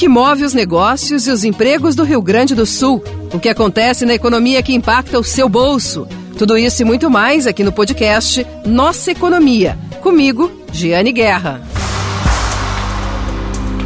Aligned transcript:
que 0.00 0.08
move 0.08 0.44
os 0.44 0.54
negócios 0.54 1.26
e 1.26 1.30
os 1.30 1.44
empregos 1.44 1.94
do 1.94 2.04
Rio 2.04 2.22
Grande 2.22 2.54
do 2.54 2.64
Sul, 2.64 3.04
o 3.34 3.38
que 3.38 3.50
acontece 3.50 4.06
na 4.06 4.14
economia 4.14 4.62
que 4.62 4.72
impacta 4.72 5.18
o 5.18 5.22
seu 5.22 5.46
bolso. 5.46 6.08
Tudo 6.38 6.56
isso 6.56 6.80
e 6.80 6.86
muito 6.86 7.10
mais 7.10 7.46
aqui 7.46 7.62
no 7.62 7.70
podcast 7.70 8.46
Nossa 8.64 9.10
Economia. 9.10 9.76
Comigo, 10.00 10.50
Giane 10.72 11.12
Guerra. 11.12 11.60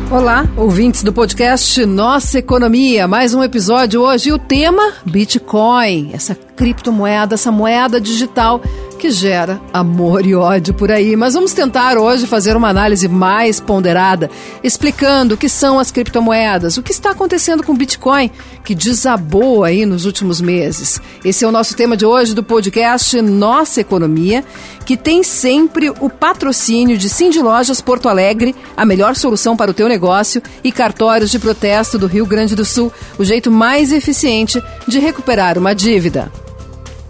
Olá, 0.09 0.49
ouvintes 0.57 1.03
do 1.03 1.13
podcast 1.13 1.85
Nossa 1.85 2.39
Economia. 2.39 3.09
Mais 3.09 3.35
um 3.35 3.43
episódio 3.43 4.03
hoje 4.03 4.29
e 4.29 4.33
o 4.33 4.39
tema 4.39 4.93
Bitcoin, 5.05 6.11
essa 6.13 6.37
criptomoeda, 6.37 7.35
essa 7.35 7.51
moeda 7.51 8.01
digital 8.01 8.63
que 8.95 9.11
gera 9.11 9.61
amor 9.73 10.27
e 10.27 10.35
ódio 10.35 10.73
por 10.73 10.91
aí. 10.91 11.17
Mas 11.17 11.35
vamos 11.35 11.53
tentar 11.53 11.99
hoje 11.99 12.27
fazer 12.27 12.57
uma 12.57 12.69
análise 12.69 13.09
mais 13.09 13.61
ponderada, 13.61 14.31
explicando 14.63 15.35
o 15.35 15.37
que 15.37 15.49
são 15.49 15.79
as 15.79 15.91
criptomoedas, 15.91 16.77
o 16.77 16.83
que 16.83 16.93
está 16.93 17.11
acontecendo 17.11 17.63
com 17.63 17.73
o 17.73 17.77
Bitcoin, 17.77 18.31
que 18.65 18.75
desabou 18.75 19.65
aí 19.65 19.85
nos 19.85 20.05
últimos 20.05 20.41
meses. 20.41 21.01
Esse 21.25 21.45
é 21.45 21.49
o 21.49 21.53
nosso 21.53 21.75
tema 21.75 21.97
de 21.97 22.07
hoje 22.07 22.35
do 22.35 22.43
podcast 22.43 23.21
Nossa 23.21 23.81
Economia, 23.81 24.45
que 24.85 24.97
tem 24.97 25.23
sempre 25.23 25.91
o 25.91 26.09
patrocínio 26.11 26.97
de 26.97 27.09
Cindy 27.09 27.41
Lojas 27.41 27.81
Porto 27.81 28.09
Alegre, 28.09 28.55
a 28.77 28.85
melhor 28.85 29.17
solução 29.17 29.57
para 29.57 29.71
o 29.71 29.75
teu 29.75 29.89
negócio, 29.89 30.43
e 30.63 30.71
cartórios 30.71 31.31
de 31.31 31.39
protesto 31.39 31.99
do 31.99 32.07
Rio 32.07 32.27
Grande 32.27 32.55
do 32.55 32.65
Sul, 32.65 32.93
o 33.19 33.25
jeito 33.25 33.51
mais 33.51 33.93
eficiente 33.93 34.63
de 34.87 34.99
recuperar 34.99 35.59
uma 35.59 35.75
dívida. 35.75 36.44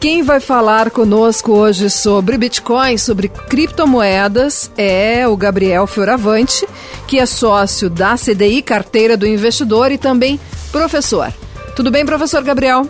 Quem 0.04 0.22
vai 0.22 0.38
falar 0.38 0.90
conosco 0.90 1.52
hoje 1.52 1.88
sobre 1.88 2.36
Bitcoin, 2.36 2.98
sobre 2.98 3.26
criptomoedas, 3.26 4.70
é 4.76 5.26
o 5.26 5.34
Gabriel 5.34 5.86
Fioravante, 5.86 6.68
que 7.06 7.18
é 7.18 7.24
sócio 7.24 7.88
da 7.88 8.14
CDI 8.14 8.60
Carteira 8.60 9.16
do 9.16 9.26
Investidor 9.26 9.90
e 9.90 9.96
também 9.96 10.38
professor. 10.70 11.32
Tudo 11.74 11.90
bem, 11.90 12.04
professor 12.04 12.44
Gabriel? 12.44 12.86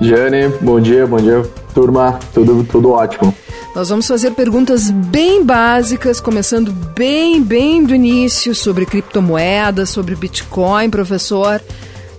Jane, 0.00 0.48
bom 0.62 0.80
dia, 0.80 1.06
bom 1.06 1.18
dia, 1.18 1.42
turma. 1.74 2.18
Tudo, 2.32 2.64
tudo 2.64 2.92
ótimo. 2.92 3.34
Nós 3.74 3.90
vamos 3.90 4.06
fazer 4.06 4.30
perguntas 4.30 4.90
bem 4.90 5.44
básicas, 5.44 6.22
começando 6.22 6.72
bem, 6.72 7.42
bem 7.42 7.84
do 7.84 7.94
início, 7.94 8.54
sobre 8.54 8.86
criptomoedas, 8.86 9.90
sobre 9.90 10.16
Bitcoin, 10.16 10.88
professor. 10.88 11.60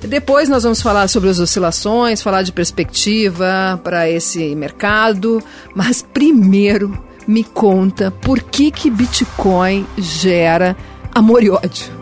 Depois 0.02 0.48
nós 0.48 0.64
vamos 0.64 0.82
falar 0.82 1.08
sobre 1.10 1.30
as 1.30 1.40
oscilações, 1.40 2.22
falar 2.22 2.42
de 2.42 2.52
perspectiva 2.52 3.80
para 3.84 4.10
esse 4.10 4.56
mercado, 4.56 5.42
mas 5.76 6.02
primeiro 6.02 6.98
me 7.28 7.44
conta 7.44 8.10
por 8.10 8.42
que 8.42 8.72
que 8.72 8.90
Bitcoin 8.90 9.86
gera 9.98 10.76
amor 11.14 11.44
e 11.44 11.50
ódio. 11.52 12.00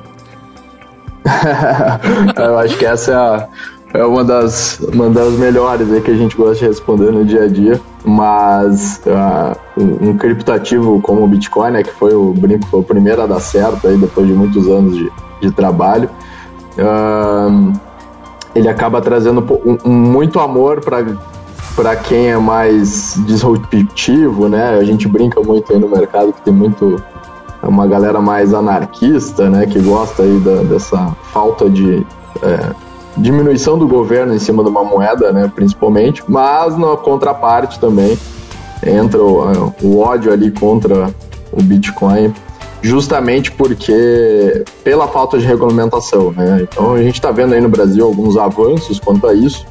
Eu 2.37 2.57
acho 2.59 2.77
que 2.77 2.85
essa 2.85 3.49
é, 3.93 4.05
uma 4.05 4.23
das, 4.23 4.79
uma 4.79 5.09
das 5.09 5.33
melhores 5.33 5.87
que 6.03 6.11
a 6.11 6.15
gente 6.15 6.37
gosta 6.37 6.55
de 6.55 6.67
responder 6.67 7.11
no 7.11 7.25
dia 7.25 7.43
a 7.43 7.47
dia, 7.47 7.81
mas 8.05 9.01
uh, 9.05 9.57
um, 9.81 10.09
um 10.09 10.17
criptativo 10.17 11.01
como 11.01 11.23
o 11.23 11.27
Bitcoin, 11.27 11.71
né, 11.71 11.83
que 11.83 11.91
foi 11.91 12.13
o 12.13 12.31
brinco, 12.31 12.67
foi 12.67 12.81
o 12.81 12.83
primeiro 12.83 13.21
a 13.21 13.25
dar 13.25 13.39
certo 13.39 13.87
aí 13.87 13.97
depois 13.97 14.27
de 14.27 14.33
muitos 14.33 14.67
anos 14.67 14.95
de, 14.95 15.11
de 15.41 15.51
trabalho, 15.51 16.09
uh, 16.77 17.86
ele 18.55 18.67
acaba 18.67 19.01
trazendo 19.01 19.41
um, 19.65 19.77
um 19.85 19.93
muito 19.93 20.39
amor 20.39 20.81
para 20.81 21.05
para 21.75 21.95
quem 21.95 22.31
é 22.31 22.37
mais 22.37 23.13
disruptivo, 23.27 24.49
né? 24.49 24.79
A 24.79 24.83
gente 24.83 25.07
brinca 25.07 25.39
muito 25.41 25.71
aí 25.71 25.77
no 25.77 25.87
mercado 25.87 26.33
que 26.33 26.41
tem 26.41 26.51
muito 26.51 26.99
uma 27.61 27.85
galera 27.85 28.19
mais 28.19 28.51
anarquista, 28.51 29.47
né? 29.47 29.67
Que 29.67 29.79
gosta 29.79 30.23
aí 30.23 30.39
da, 30.39 30.63
dessa 30.63 31.15
falta 31.31 31.69
de 31.69 32.03
é, 32.41 32.71
diminuição 33.15 33.77
do 33.77 33.87
governo 33.87 34.33
em 34.33 34.39
cima 34.39 34.63
de 34.63 34.69
uma 34.69 34.83
moeda, 34.83 35.31
né? 35.31 35.51
Principalmente, 35.53 36.23
mas 36.27 36.75
na 36.75 36.97
contraparte 36.97 37.79
também 37.79 38.17
entra 38.83 39.21
o, 39.21 39.73
o 39.83 39.99
ódio 39.99 40.33
ali 40.33 40.49
contra 40.49 41.13
o 41.51 41.61
Bitcoin 41.61 42.33
justamente 42.81 43.51
porque 43.51 44.63
pela 44.83 45.07
falta 45.07 45.37
de 45.37 45.45
regulamentação, 45.45 46.31
né? 46.31 46.59
Então 46.61 46.93
a 46.93 47.01
gente 47.01 47.15
está 47.15 47.31
vendo 47.31 47.53
aí 47.53 47.61
no 47.61 47.69
Brasil 47.69 48.05
alguns 48.05 48.37
avanços 48.37 48.99
quanto 48.99 49.27
a 49.27 49.33
isso, 49.33 49.65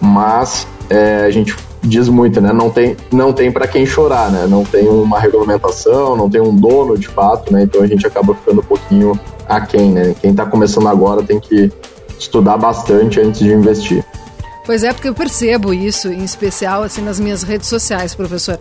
mas 0.00 0.66
é, 0.88 1.24
a 1.24 1.30
gente 1.30 1.54
diz 1.82 2.08
muito, 2.08 2.40
né? 2.40 2.52
Não 2.52 2.70
tem, 2.70 2.96
não 3.12 3.32
tem 3.32 3.50
para 3.50 3.66
quem 3.66 3.86
chorar, 3.86 4.30
né? 4.30 4.46
Não 4.48 4.64
tem 4.64 4.88
uma 4.88 5.18
regulamentação, 5.18 6.16
não 6.16 6.28
tem 6.28 6.40
um 6.40 6.54
dono 6.54 6.98
de 6.98 7.08
fato, 7.08 7.52
né? 7.52 7.62
Então 7.62 7.82
a 7.82 7.86
gente 7.86 8.06
acaba 8.06 8.34
ficando 8.34 8.60
um 8.60 8.64
pouquinho 8.64 9.18
aquém, 9.48 9.90
né? 9.90 10.14
Quem 10.20 10.30
está 10.30 10.44
começando 10.44 10.88
agora 10.88 11.22
tem 11.22 11.40
que 11.40 11.72
estudar 12.18 12.56
bastante 12.56 13.20
antes 13.20 13.40
de 13.40 13.52
investir. 13.52 14.04
Pois 14.64 14.84
é, 14.84 14.92
porque 14.92 15.08
eu 15.08 15.14
percebo 15.14 15.72
isso, 15.72 16.08
em 16.08 16.22
especial 16.22 16.82
assim 16.82 17.02
nas 17.02 17.18
minhas 17.18 17.42
redes 17.42 17.68
sociais, 17.68 18.14
professor. 18.14 18.58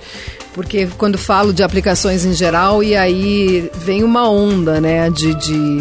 Porque 0.54 0.88
quando 0.98 1.18
falo 1.18 1.54
de 1.54 1.62
aplicações 1.62 2.26
em 2.26 2.34
geral, 2.34 2.82
e 2.82 2.96
aí 2.96 3.70
vem 3.76 4.04
uma 4.04 4.30
onda, 4.30 4.80
né, 4.80 5.10
de, 5.10 5.34
de, 5.36 5.80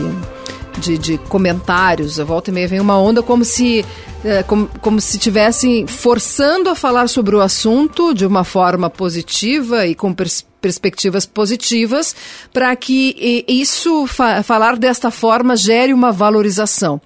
de, 0.79 0.99
de 0.99 1.19
comentários, 1.19 2.19
a 2.19 2.25
volta 2.25 2.51
e 2.51 2.53
meia 2.53 2.69
vem 2.69 2.81
uma 2.81 2.99
onda 2.99 3.23
como 3.23 3.45
se 3.45 3.85
é, 4.25 4.43
como, 4.43 4.69
como 4.81 5.01
se 5.01 5.17
estivessem 5.17 5.87
forçando 5.87 6.69
a 6.69 6.75
falar 6.75 7.09
sobre 7.09 7.37
o 7.37 7.41
assunto 7.41 8.13
de 8.13 8.27
uma 8.27 8.43
forma 8.43 8.91
positiva 8.91 9.87
e 9.87 9.95
com 9.95 10.13
pers 10.13 10.45
perspectivas 10.61 11.25
positivas, 11.25 12.17
para 12.53 12.75
que 12.75 13.45
isso, 13.47 14.09
fa 14.09 14.43
falar 14.43 14.77
desta 14.77 15.09
forma, 15.09 15.57
gere 15.57 15.95
uma 15.95 16.11
valorização. 16.11 17.01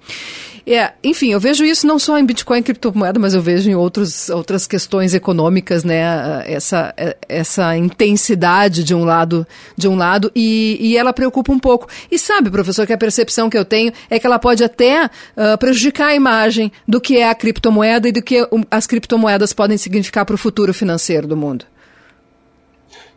É, 0.65 0.93
enfim, 1.03 1.31
eu 1.33 1.39
vejo 1.41 1.65
isso 1.65 1.85
não 1.85 1.99
só 1.99 2.17
em 2.17 2.25
Bitcoin 2.25 2.59
e 2.59 2.63
criptomoeda, 2.63 3.19
mas 3.19 3.33
eu 3.33 3.41
vejo 3.41 3.69
em 3.69 3.75
outros, 3.75 4.29
outras 4.29 4.65
questões 4.65 5.13
econômicas, 5.13 5.83
né? 5.83 6.41
Essa, 6.45 6.93
essa 7.27 7.75
intensidade 7.75 8.83
de 8.83 8.95
um 8.95 9.03
lado, 9.03 9.45
de 9.75 9.89
um 9.89 9.95
lado 9.95 10.31
e, 10.33 10.77
e 10.79 10.97
ela 10.97 11.11
preocupa 11.11 11.51
um 11.51 11.59
pouco. 11.59 11.89
E 12.09 12.17
sabe, 12.17 12.49
professor, 12.49 12.87
que 12.87 12.93
a 12.93 12.97
percepção 12.97 13.49
que 13.49 13.57
eu 13.57 13.65
tenho 13.65 13.91
é 14.09 14.17
que 14.17 14.25
ela 14.25 14.39
pode 14.39 14.63
até 14.63 15.05
uh, 15.05 15.57
prejudicar 15.59 16.07
a 16.07 16.15
imagem 16.15 16.71
do 16.87 17.01
que 17.01 17.17
é 17.17 17.29
a 17.29 17.35
criptomoeda 17.35 18.07
e 18.07 18.11
do 18.13 18.21
que 18.21 18.47
as 18.71 18.87
criptomoedas 18.87 19.51
podem 19.51 19.77
significar 19.77 20.25
para 20.25 20.35
o 20.35 20.37
futuro 20.37 20.73
financeiro 20.73 21.27
do 21.27 21.35
mundo. 21.35 21.65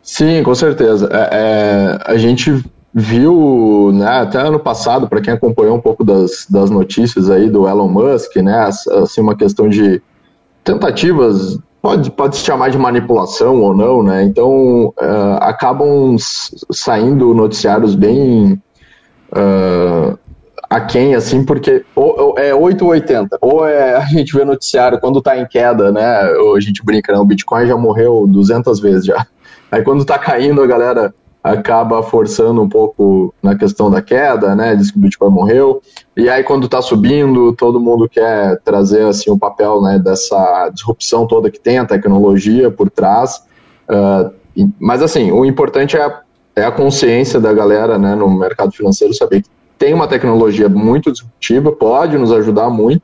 Sim, 0.03 0.43
com 0.43 0.55
certeza. 0.55 1.09
É, 1.11 1.29
é, 1.31 1.99
a 2.05 2.17
gente 2.17 2.63
viu, 2.93 3.91
né, 3.93 4.07
até 4.07 4.39
ano 4.39 4.59
passado, 4.59 5.07
para 5.07 5.21
quem 5.21 5.33
acompanhou 5.33 5.75
um 5.75 5.81
pouco 5.81 6.03
das, 6.03 6.47
das 6.49 6.69
notícias 6.69 7.29
aí 7.29 7.49
do 7.49 7.67
Elon 7.67 7.87
Musk, 7.87 8.35
né, 8.37 8.67
assim, 9.01 9.21
uma 9.21 9.35
questão 9.35 9.69
de 9.69 10.01
tentativas, 10.63 11.59
pode, 11.81 12.09
pode 12.11 12.37
se 12.37 12.43
chamar 12.43 12.69
de 12.69 12.77
manipulação 12.77 13.61
ou 13.61 13.75
não, 13.75 14.01
né, 14.01 14.23
então 14.23 14.93
uh, 14.99 15.37
acabam 15.41 16.15
saindo 16.71 17.33
noticiários 17.33 17.93
bem 17.93 18.61
uh, 19.31 20.17
aquém, 20.69 21.13
assim, 21.13 21.45
porque 21.45 21.85
ou, 21.95 22.19
ou 22.19 22.39
é 22.39 22.53
8 22.55 22.83
ou 22.83 22.91
80, 22.91 23.37
ou 23.41 23.67
é, 23.67 23.95
a 23.95 24.05
gente 24.05 24.33
vê 24.35 24.43
noticiário 24.43 24.99
quando 24.99 25.19
está 25.19 25.37
em 25.37 25.45
queda, 25.45 25.91
né, 25.91 26.29
ou 26.37 26.55
a 26.55 26.59
gente 26.59 26.83
brinca, 26.83 27.13
né, 27.13 27.19
o 27.19 27.25
Bitcoin 27.25 27.67
já 27.67 27.77
morreu 27.77 28.25
200 28.27 28.79
vezes 28.79 29.05
já, 29.05 29.27
aí 29.71 29.83
quando 29.83 30.01
está 30.01 30.17
caindo 30.17 30.61
a 30.61 30.67
galera 30.67 31.13
acaba 31.51 32.03
forçando 32.03 32.61
um 32.61 32.67
pouco 32.67 33.33
na 33.41 33.55
questão 33.55 33.89
da 33.89 34.01
queda, 34.01 34.55
né? 34.55 34.75
Diz 34.75 34.91
que 34.91 34.97
o 34.97 35.01
Bitcoin 35.01 35.31
morreu. 35.31 35.81
E 36.15 36.29
aí, 36.29 36.43
quando 36.43 36.65
está 36.65 36.81
subindo, 36.81 37.53
todo 37.53 37.79
mundo 37.79 38.09
quer 38.09 38.59
trazer 38.61 39.05
assim 39.05 39.31
o 39.31 39.37
papel 39.37 39.81
né, 39.81 39.97
dessa 39.99 40.69
disrupção 40.73 41.25
toda 41.25 41.49
que 41.49 41.59
tem, 41.59 41.77
a 41.77 41.85
tecnologia 41.85 42.69
por 42.69 42.89
trás. 42.89 43.43
Uh, 43.89 44.33
mas 44.79 45.01
assim, 45.01 45.31
o 45.31 45.45
importante 45.45 45.95
é 45.95 46.01
a, 46.01 46.21
é 46.55 46.65
a 46.65 46.71
consciência 46.71 47.39
da 47.39 47.53
galera 47.53 47.97
né, 47.97 48.15
no 48.15 48.29
mercado 48.29 48.71
financeiro 48.71 49.13
saber 49.13 49.43
que 49.43 49.49
tem 49.77 49.93
uma 49.93 50.07
tecnologia 50.07 50.67
muito 50.67 51.11
disruptiva, 51.11 51.71
pode 51.71 52.17
nos 52.17 52.31
ajudar 52.31 52.69
muito, 52.69 53.03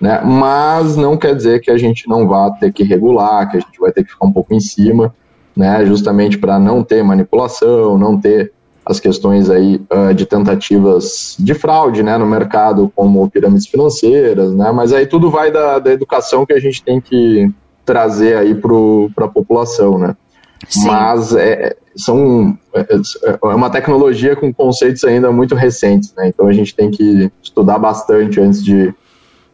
né, 0.00 0.22
mas 0.24 0.96
não 0.96 1.16
quer 1.16 1.36
dizer 1.36 1.60
que 1.60 1.70
a 1.70 1.76
gente 1.76 2.08
não 2.08 2.26
vá 2.26 2.50
ter 2.50 2.72
que 2.72 2.82
regular, 2.82 3.50
que 3.50 3.58
a 3.58 3.60
gente 3.60 3.78
vai 3.78 3.92
ter 3.92 4.02
que 4.02 4.10
ficar 4.10 4.26
um 4.26 4.32
pouco 4.32 4.54
em 4.54 4.60
cima 4.60 5.14
né, 5.56 5.84
justamente 5.86 6.38
para 6.38 6.58
não 6.58 6.82
ter 6.82 7.02
manipulação, 7.02 7.96
não 7.98 8.20
ter 8.20 8.52
as 8.84 9.00
questões 9.00 9.48
aí 9.48 9.80
uh, 9.90 10.12
de 10.12 10.26
tentativas 10.26 11.36
de 11.38 11.54
fraude 11.54 12.02
né, 12.02 12.18
no 12.18 12.26
mercado, 12.26 12.92
como 12.94 13.30
pirâmides 13.30 13.66
financeiras, 13.66 14.52
né, 14.52 14.70
mas 14.72 14.92
aí 14.92 15.06
tudo 15.06 15.30
vai 15.30 15.50
da, 15.50 15.78
da 15.78 15.92
educação 15.92 16.44
que 16.44 16.52
a 16.52 16.60
gente 16.60 16.82
tem 16.82 17.00
que 17.00 17.50
trazer 17.84 18.36
aí 18.36 18.54
para 18.54 19.24
a 19.24 19.28
população, 19.28 19.98
né. 19.98 20.14
Sim. 20.68 20.86
Mas 20.86 21.34
é, 21.34 21.76
são, 21.96 22.56
é, 22.74 22.86
é 23.32 23.54
uma 23.54 23.70
tecnologia 23.70 24.34
com 24.34 24.52
conceitos 24.52 25.04
ainda 25.04 25.30
muito 25.32 25.54
recentes, 25.54 26.12
né, 26.16 26.28
então 26.28 26.46
a 26.46 26.52
gente 26.52 26.74
tem 26.74 26.90
que 26.90 27.30
estudar 27.42 27.78
bastante 27.78 28.38
antes 28.38 28.62
de, 28.62 28.92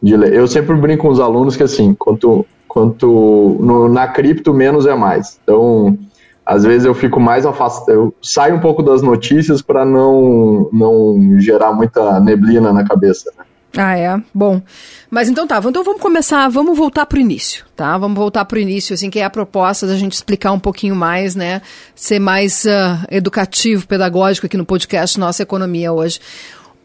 de 0.03 0.17
ler. 0.17 0.33
Eu 0.33 0.47
sempre 0.47 0.75
brinco 0.75 1.03
com 1.03 1.09
os 1.09 1.19
alunos 1.21 1.55
que 1.55 1.63
assim, 1.63 1.93
quanto 1.93 2.45
quanto 2.71 3.57
no, 3.59 3.89
na 3.89 4.07
cripto 4.07 4.53
menos 4.53 4.85
é 4.85 4.95
mais. 4.95 5.37
Então, 5.43 5.97
às 6.45 6.63
vezes 6.63 6.85
eu 6.85 6.93
fico 6.93 7.19
mais 7.19 7.45
afastado, 7.45 7.93
eu 7.93 8.15
saio 8.21 8.55
um 8.55 8.61
pouco 8.61 8.81
das 8.81 9.01
notícias 9.01 9.61
para 9.61 9.83
não, 9.83 10.69
não 10.71 11.37
gerar 11.37 11.73
muita 11.73 12.17
neblina 12.21 12.71
na 12.71 12.85
cabeça. 12.85 13.29
Né? 13.37 13.43
Ah, 13.75 13.97
é? 13.97 14.21
Bom. 14.33 14.61
Mas 15.09 15.27
então 15.27 15.45
tá, 15.45 15.61
então 15.65 15.83
vamos 15.83 16.01
começar, 16.01 16.47
vamos 16.47 16.77
voltar 16.77 17.05
para 17.05 17.17
o 17.17 17.21
início, 17.21 17.65
tá? 17.75 17.97
Vamos 17.97 18.17
voltar 18.17 18.45
para 18.45 18.55
o 18.55 18.61
início, 18.61 18.93
assim, 18.93 19.09
que 19.09 19.19
é 19.19 19.25
a 19.25 19.29
proposta 19.29 19.85
da 19.85 19.97
gente 19.97 20.13
explicar 20.13 20.53
um 20.53 20.59
pouquinho 20.59 20.95
mais, 20.95 21.35
né? 21.35 21.61
Ser 21.93 22.19
mais 22.19 22.63
uh, 22.63 23.05
educativo, 23.09 23.85
pedagógico 23.85 24.45
aqui 24.45 24.55
no 24.55 24.65
podcast 24.65 25.19
Nossa 25.19 25.43
Economia 25.43 25.91
hoje. 25.91 26.21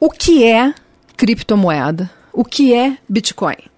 O 0.01 0.11
que 0.11 0.43
é 0.43 0.75
criptomoeda? 1.17 2.11
O 2.33 2.45
que 2.45 2.75
é 2.75 2.99
Bitcoin? 3.09 3.76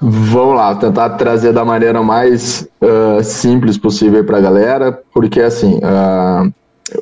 Vamos 0.00 0.56
lá, 0.56 0.74
tentar 0.74 1.10
trazer 1.10 1.52
da 1.52 1.64
maneira 1.64 2.02
mais 2.02 2.68
uh, 2.82 3.22
simples 3.22 3.78
possível 3.78 4.24
para 4.24 4.38
a 4.38 4.40
galera, 4.40 5.00
porque 5.12 5.40
assim, 5.40 5.76
uh, 5.78 6.52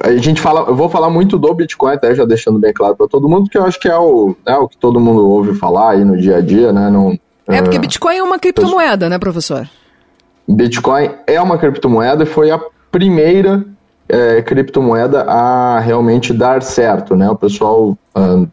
a 0.00 0.16
gente 0.16 0.40
fala, 0.40 0.68
eu 0.68 0.74
vou 0.74 0.88
falar 0.88 1.10
muito 1.10 1.38
do 1.38 1.52
Bitcoin, 1.54 1.94
até 1.94 2.14
já 2.14 2.24
deixando 2.24 2.58
bem 2.58 2.72
claro 2.72 2.94
para 2.94 3.08
todo 3.08 3.28
mundo, 3.28 3.50
que 3.50 3.58
eu 3.58 3.64
acho 3.64 3.80
que 3.80 3.88
é 3.88 3.96
o, 3.96 4.36
né, 4.46 4.56
o 4.56 4.68
que 4.68 4.76
todo 4.76 5.00
mundo 5.00 5.26
ouve 5.26 5.54
falar 5.54 5.92
aí 5.92 6.04
no 6.04 6.16
dia 6.16 6.36
a 6.36 6.40
dia, 6.40 6.72
né? 6.72 6.90
Não, 6.90 7.18
é 7.48 7.60
porque 7.60 7.78
Bitcoin 7.78 8.16
é 8.16 8.22
uma 8.22 8.38
criptomoeda, 8.38 9.08
né, 9.08 9.18
professor? 9.18 9.68
Bitcoin 10.48 11.10
é 11.26 11.40
uma 11.40 11.58
criptomoeda 11.58 12.22
e 12.22 12.26
foi 12.26 12.50
a 12.50 12.60
primeira 12.90 13.64
é, 14.08 14.42
criptomoeda 14.42 15.22
a 15.22 15.80
realmente 15.80 16.32
dar 16.32 16.62
certo, 16.62 17.16
né? 17.16 17.28
O 17.30 17.36
pessoal 17.36 17.96
uh, 18.16 18.48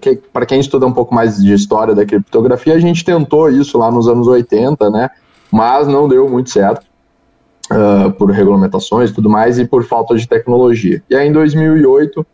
que, 0.00 0.16
para 0.32 0.46
quem 0.46 0.60
estuda 0.60 0.86
um 0.86 0.92
pouco 0.92 1.14
mais 1.14 1.36
de 1.36 1.52
história 1.52 1.94
da 1.94 2.04
criptografia, 2.04 2.74
a 2.74 2.80
gente 2.80 3.04
tentou 3.04 3.50
isso 3.50 3.78
lá 3.78 3.90
nos 3.90 4.08
anos 4.08 4.26
80, 4.26 4.90
né? 4.90 5.10
Mas 5.50 5.86
não 5.86 6.08
deu 6.08 6.28
muito 6.28 6.50
certo 6.50 6.84
uh, 7.70 8.10
por 8.12 8.30
regulamentações 8.30 9.10
e 9.10 9.14
tudo 9.14 9.28
mais 9.28 9.58
e 9.58 9.66
por 9.66 9.84
falta 9.84 10.16
de 10.16 10.26
tecnologia. 10.26 11.02
E 11.08 11.14
aí 11.14 11.28
em 11.28 11.32
2008 11.32 12.26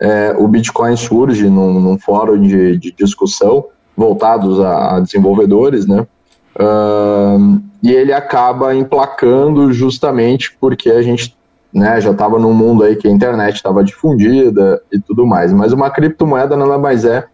é, 0.00 0.34
o 0.38 0.46
Bitcoin 0.46 0.96
surge 0.96 1.48
num, 1.50 1.80
num 1.80 1.98
fórum 1.98 2.40
de, 2.40 2.76
de, 2.76 2.92
discussão 2.92 3.66
voltados 3.96 4.60
a, 4.60 4.96
a 4.96 5.00
desenvolvedores, 5.00 5.86
né? 5.86 6.06
Uh, 6.54 7.60
e 7.82 7.92
ele 7.92 8.12
acaba 8.12 8.74
emplacando 8.74 9.72
justamente 9.72 10.56
porque 10.60 10.90
a 10.90 11.02
gente 11.02 11.36
né, 11.72 12.00
já 12.00 12.10
estava 12.10 12.38
num 12.38 12.54
mundo 12.54 12.82
aí 12.82 12.96
que 12.96 13.06
a 13.06 13.10
internet 13.10 13.56
estava 13.56 13.84
difundida 13.84 14.80
e 14.90 14.98
tudo 14.98 15.26
mais. 15.26 15.52
Mas 15.52 15.72
uma 15.72 15.90
criptomoeda 15.90 16.56
nada 16.56 16.78
mais 16.78 17.04
é 17.04 17.26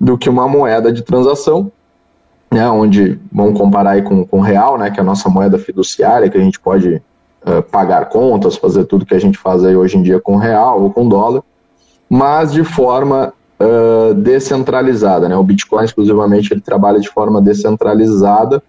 do 0.00 0.16
que 0.16 0.28
uma 0.28 0.48
moeda 0.48 0.92
de 0.92 1.02
transação, 1.02 1.70
né, 2.50 2.68
onde 2.68 3.18
vamos 3.32 3.58
comparar 3.58 3.92
aí 3.92 4.02
com 4.02 4.26
o 4.30 4.40
real, 4.40 4.78
né, 4.78 4.90
que 4.90 4.98
é 4.98 5.02
a 5.02 5.06
nossa 5.06 5.28
moeda 5.28 5.58
fiduciária, 5.58 6.28
que 6.28 6.38
a 6.38 6.40
gente 6.40 6.60
pode 6.60 7.02
uh, 7.46 7.62
pagar 7.70 8.08
contas, 8.08 8.56
fazer 8.56 8.84
tudo 8.84 9.06
que 9.06 9.14
a 9.14 9.20
gente 9.20 9.38
faz 9.38 9.64
aí 9.64 9.76
hoje 9.76 9.96
em 9.96 10.02
dia 10.02 10.20
com 10.20 10.36
real 10.36 10.82
ou 10.82 10.90
com 10.90 11.08
dólar, 11.08 11.42
mas 12.08 12.52
de 12.52 12.62
forma 12.62 13.32
uh, 13.60 14.14
descentralizada. 14.14 15.28
Né? 15.28 15.36
O 15.36 15.42
Bitcoin, 15.42 15.84
exclusivamente, 15.84 16.52
ele 16.52 16.60
trabalha 16.60 17.00
de 17.00 17.08
forma 17.08 17.40
descentralizada 17.40 18.62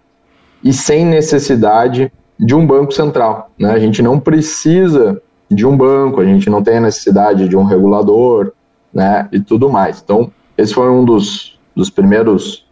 e 0.62 0.72
sem 0.72 1.04
necessidade 1.04 2.10
de 2.38 2.54
um 2.54 2.66
banco 2.66 2.92
central. 2.92 3.50
Né? 3.58 3.70
A 3.70 3.78
gente 3.78 4.02
não 4.02 4.18
precisa 4.18 5.20
de 5.50 5.66
um 5.66 5.76
banco, 5.76 6.20
a 6.20 6.24
gente 6.24 6.48
não 6.50 6.62
tem 6.62 6.78
a 6.78 6.80
necessidade 6.80 7.48
de 7.48 7.56
um 7.56 7.64
regulador 7.64 8.52
né? 8.92 9.28
e 9.32 9.40
tudo 9.40 9.68
mais. 9.68 10.00
Então, 10.02 10.30
esse 10.56 10.72
foi 10.74 10.90
um 10.90 11.04
dos, 11.04 11.58
dos 11.74 11.90
primeiros 11.90 12.64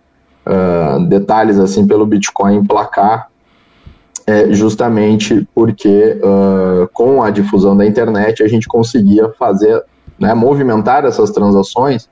uh, 0.46 1.04
detalhes 1.06 1.58
assim 1.58 1.86
pelo 1.86 2.06
Bitcoin 2.06 2.56
emplacar, 2.56 3.28
é, 4.26 4.52
justamente 4.52 5.46
porque 5.52 6.20
uh, 6.22 6.88
com 6.92 7.22
a 7.22 7.30
difusão 7.30 7.76
da 7.76 7.84
internet 7.84 8.42
a 8.42 8.48
gente 8.48 8.68
conseguia 8.68 9.28
fazer, 9.30 9.82
né, 10.18 10.32
movimentar 10.32 11.04
essas 11.04 11.30
transações 11.30 12.08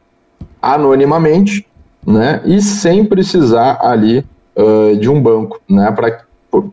anonimamente 0.60 1.66
né, 2.04 2.42
e 2.44 2.60
sem 2.60 3.04
precisar 3.04 3.78
ali 3.80 4.26
uh, 4.56 4.96
de 4.96 5.08
um 5.08 5.22
banco, 5.22 5.60
né, 5.68 5.90
para 5.92 6.22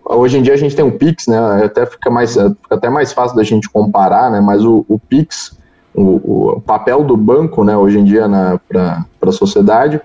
hoje 0.06 0.38
em 0.38 0.42
dia 0.42 0.54
a 0.54 0.58
gente 0.58 0.76
tem 0.76 0.84
um 0.84 0.92
Pix, 0.92 1.28
né? 1.28 1.38
Até 1.64 1.86
fica 1.86 2.10
mais, 2.10 2.34
fica 2.34 2.76
até 2.76 2.90
mais 2.90 3.14
fácil 3.14 3.36
da 3.36 3.44
gente 3.44 3.70
comparar, 3.70 4.32
né? 4.32 4.42
Mas 4.42 4.64
o, 4.64 4.86
o 4.88 5.00
Pix, 5.00 5.58
o, 5.94 6.56
o, 6.56 6.62
papel 6.62 7.04
do 7.04 7.16
banco, 7.16 7.64
né? 7.64 7.78
Hoje 7.78 8.00
em 8.00 8.04
dia 8.04 8.28
para 8.68 9.02
a 9.22 9.32
sociedade 9.32 10.02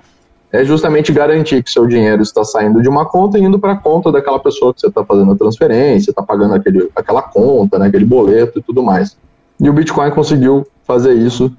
é 0.52 0.64
justamente 0.64 1.12
garantir 1.12 1.62
que 1.62 1.70
seu 1.70 1.86
dinheiro 1.86 2.22
está 2.22 2.44
saindo 2.44 2.82
de 2.82 2.88
uma 2.88 3.06
conta 3.06 3.38
e 3.38 3.42
indo 3.42 3.58
para 3.58 3.72
a 3.72 3.76
conta 3.76 4.12
daquela 4.12 4.38
pessoa 4.38 4.74
que 4.74 4.80
você 4.80 4.88
está 4.88 5.02
fazendo 5.02 5.32
a 5.32 5.36
transferência, 5.36 6.10
está 6.10 6.22
pagando 6.22 6.54
aquele, 6.54 6.90
aquela 6.94 7.22
conta, 7.22 7.78
né? 7.78 7.86
Aquele 7.86 8.04
boleto 8.04 8.58
e 8.58 8.62
tudo 8.62 8.82
mais. 8.82 9.16
E 9.58 9.70
o 9.70 9.72
Bitcoin 9.72 10.10
conseguiu 10.10 10.66
fazer 10.84 11.14
isso 11.14 11.50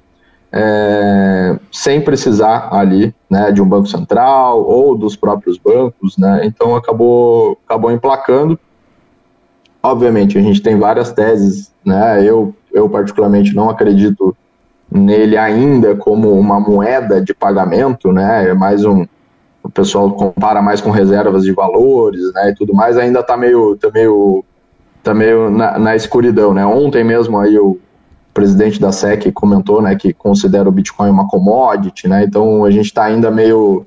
é, 0.56 1.58
sem 1.72 2.00
precisar 2.00 2.68
ali 2.70 3.12
né, 3.28 3.50
de 3.50 3.60
um 3.60 3.68
banco 3.68 3.88
central 3.88 4.62
ou 4.62 4.96
dos 4.96 5.16
próprios 5.16 5.58
bancos, 5.58 6.16
né? 6.16 6.42
Então 6.44 6.76
acabou, 6.76 7.58
acabou 7.66 7.90
emplacando. 7.90 8.56
Obviamente 9.82 10.38
a 10.38 10.40
gente 10.40 10.62
tem 10.62 10.78
várias 10.78 11.12
teses, 11.12 11.72
né? 11.84 12.22
Eu, 12.24 12.54
eu 12.72 12.88
particularmente 12.88 13.52
não 13.52 13.68
acredito 13.68 14.36
nele 14.88 15.36
ainda 15.36 15.96
como 15.96 16.38
uma 16.38 16.60
moeda 16.60 17.20
de 17.20 17.34
pagamento, 17.34 18.12
né? 18.12 18.48
É 18.48 18.54
mais 18.54 18.84
um 18.84 19.04
o 19.60 19.70
pessoal 19.70 20.12
compara 20.12 20.60
mais 20.60 20.80
com 20.80 20.90
reservas 20.90 21.42
de 21.42 21.52
valores, 21.52 22.32
né? 22.34 22.50
E 22.50 22.54
tudo 22.54 22.72
mais 22.72 22.96
ainda 22.96 23.20
está 23.20 23.36
meio, 23.36 23.76
tá 23.76 23.90
meio, 23.90 24.44
tá 25.02 25.14
meio 25.14 25.50
na, 25.50 25.78
na 25.80 25.96
escuridão, 25.96 26.54
né? 26.54 26.64
Ontem 26.64 27.02
mesmo 27.02 27.38
aí 27.40 27.58
o 27.58 27.80
presidente 28.34 28.80
da 28.80 28.90
SEC 28.90 29.32
comentou, 29.32 29.80
né, 29.80 29.94
que 29.94 30.12
considera 30.12 30.68
o 30.68 30.72
Bitcoin 30.72 31.08
uma 31.08 31.28
commodity, 31.28 32.08
né? 32.08 32.24
Então 32.24 32.64
a 32.64 32.70
gente 32.70 32.86
está 32.86 33.04
ainda 33.04 33.30
meio 33.30 33.86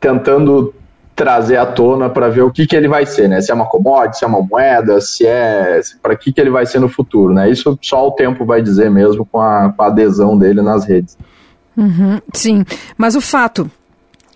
tentando 0.00 0.74
trazer 1.14 1.56
à 1.56 1.64
tona 1.64 2.10
para 2.10 2.28
ver 2.28 2.42
o 2.42 2.50
que, 2.50 2.66
que 2.66 2.76
ele 2.76 2.88
vai 2.88 3.06
ser, 3.06 3.28
né? 3.28 3.40
Se 3.40 3.50
é 3.50 3.54
uma 3.54 3.64
commodity, 3.64 4.18
se 4.18 4.24
é 4.24 4.28
uma 4.28 4.42
moeda, 4.42 5.00
se 5.00 5.24
é 5.24 5.80
para 6.02 6.14
que, 6.14 6.32
que 6.32 6.40
ele 6.40 6.50
vai 6.50 6.66
ser 6.66 6.80
no 6.80 6.88
futuro, 6.88 7.32
né? 7.32 7.48
Isso 7.48 7.78
só 7.80 8.06
o 8.06 8.10
tempo 8.10 8.44
vai 8.44 8.60
dizer 8.60 8.90
mesmo 8.90 9.24
com 9.24 9.40
a, 9.40 9.72
com 9.74 9.82
a 9.82 9.86
adesão 9.86 10.36
dele 10.36 10.60
nas 10.60 10.84
redes. 10.84 11.16
Uhum, 11.76 12.20
sim, 12.34 12.64
mas 12.98 13.14
o 13.14 13.20
fato 13.20 13.70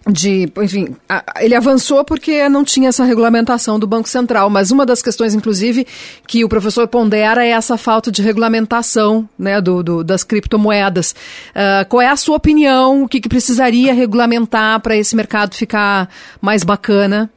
de, 0.09 0.51
enfim, 0.63 0.97
ele 1.41 1.55
avançou 1.55 2.05
porque 2.05 2.49
não 2.49 2.65
tinha 2.65 2.89
essa 2.89 3.05
regulamentação 3.05 3.79
do 3.79 3.87
Banco 3.87 4.09
Central, 4.09 4.49
mas 4.49 4.71
uma 4.71 4.87
das 4.87 5.03
questões, 5.03 5.35
inclusive, 5.35 5.87
que 6.27 6.45
o 6.45 6.49
professor 6.49 6.89
pondera 6.89 7.45
é 7.45 7.51
essa 7.51 7.77
falta 7.77 8.11
de 8.11 8.23
regulamentação 8.23 9.29
né, 9.39 9.61
do, 9.61 9.83
do 9.83 10.03
das 10.03 10.25
criptomoedas. 10.25 11.15
Uh, 11.51 11.87
qual 11.89 12.01
é 12.01 12.09
a 12.09 12.17
sua 12.17 12.37
opinião? 12.37 13.03
O 13.03 13.09
que, 13.09 13.21
que 13.21 13.29
precisaria 13.29 13.93
regulamentar 13.93 14.81
para 14.81 14.97
esse 14.97 15.15
mercado 15.15 15.55
ficar 15.55 16.09
mais 16.41 16.65
bacana? 16.65 17.31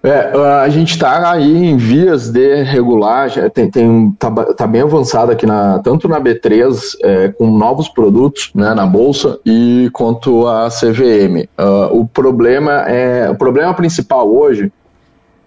É, 0.00 0.32
a 0.62 0.68
gente 0.68 0.92
está 0.92 1.32
aí 1.32 1.64
em 1.66 1.76
vias 1.76 2.30
de 2.30 2.62
regular, 2.62 3.28
tem, 3.50 3.68
tem 3.68 4.12
tá, 4.12 4.30
tá, 4.30 4.64
bem 4.64 4.82
avançado 4.82 5.32
aqui 5.32 5.44
na 5.44 5.80
tanto 5.80 6.06
na 6.06 6.20
B3 6.20 6.96
é, 7.02 7.28
com 7.30 7.50
novos 7.50 7.88
produtos 7.88 8.50
né, 8.54 8.74
na 8.74 8.86
bolsa 8.86 9.40
e 9.44 9.90
quanto 9.92 10.46
a 10.46 10.68
CVM. 10.68 11.48
Uh, 11.58 12.00
o 12.00 12.06
problema 12.06 12.82
é 12.88 13.28
o 13.28 13.34
problema 13.34 13.74
principal 13.74 14.32
hoje 14.32 14.72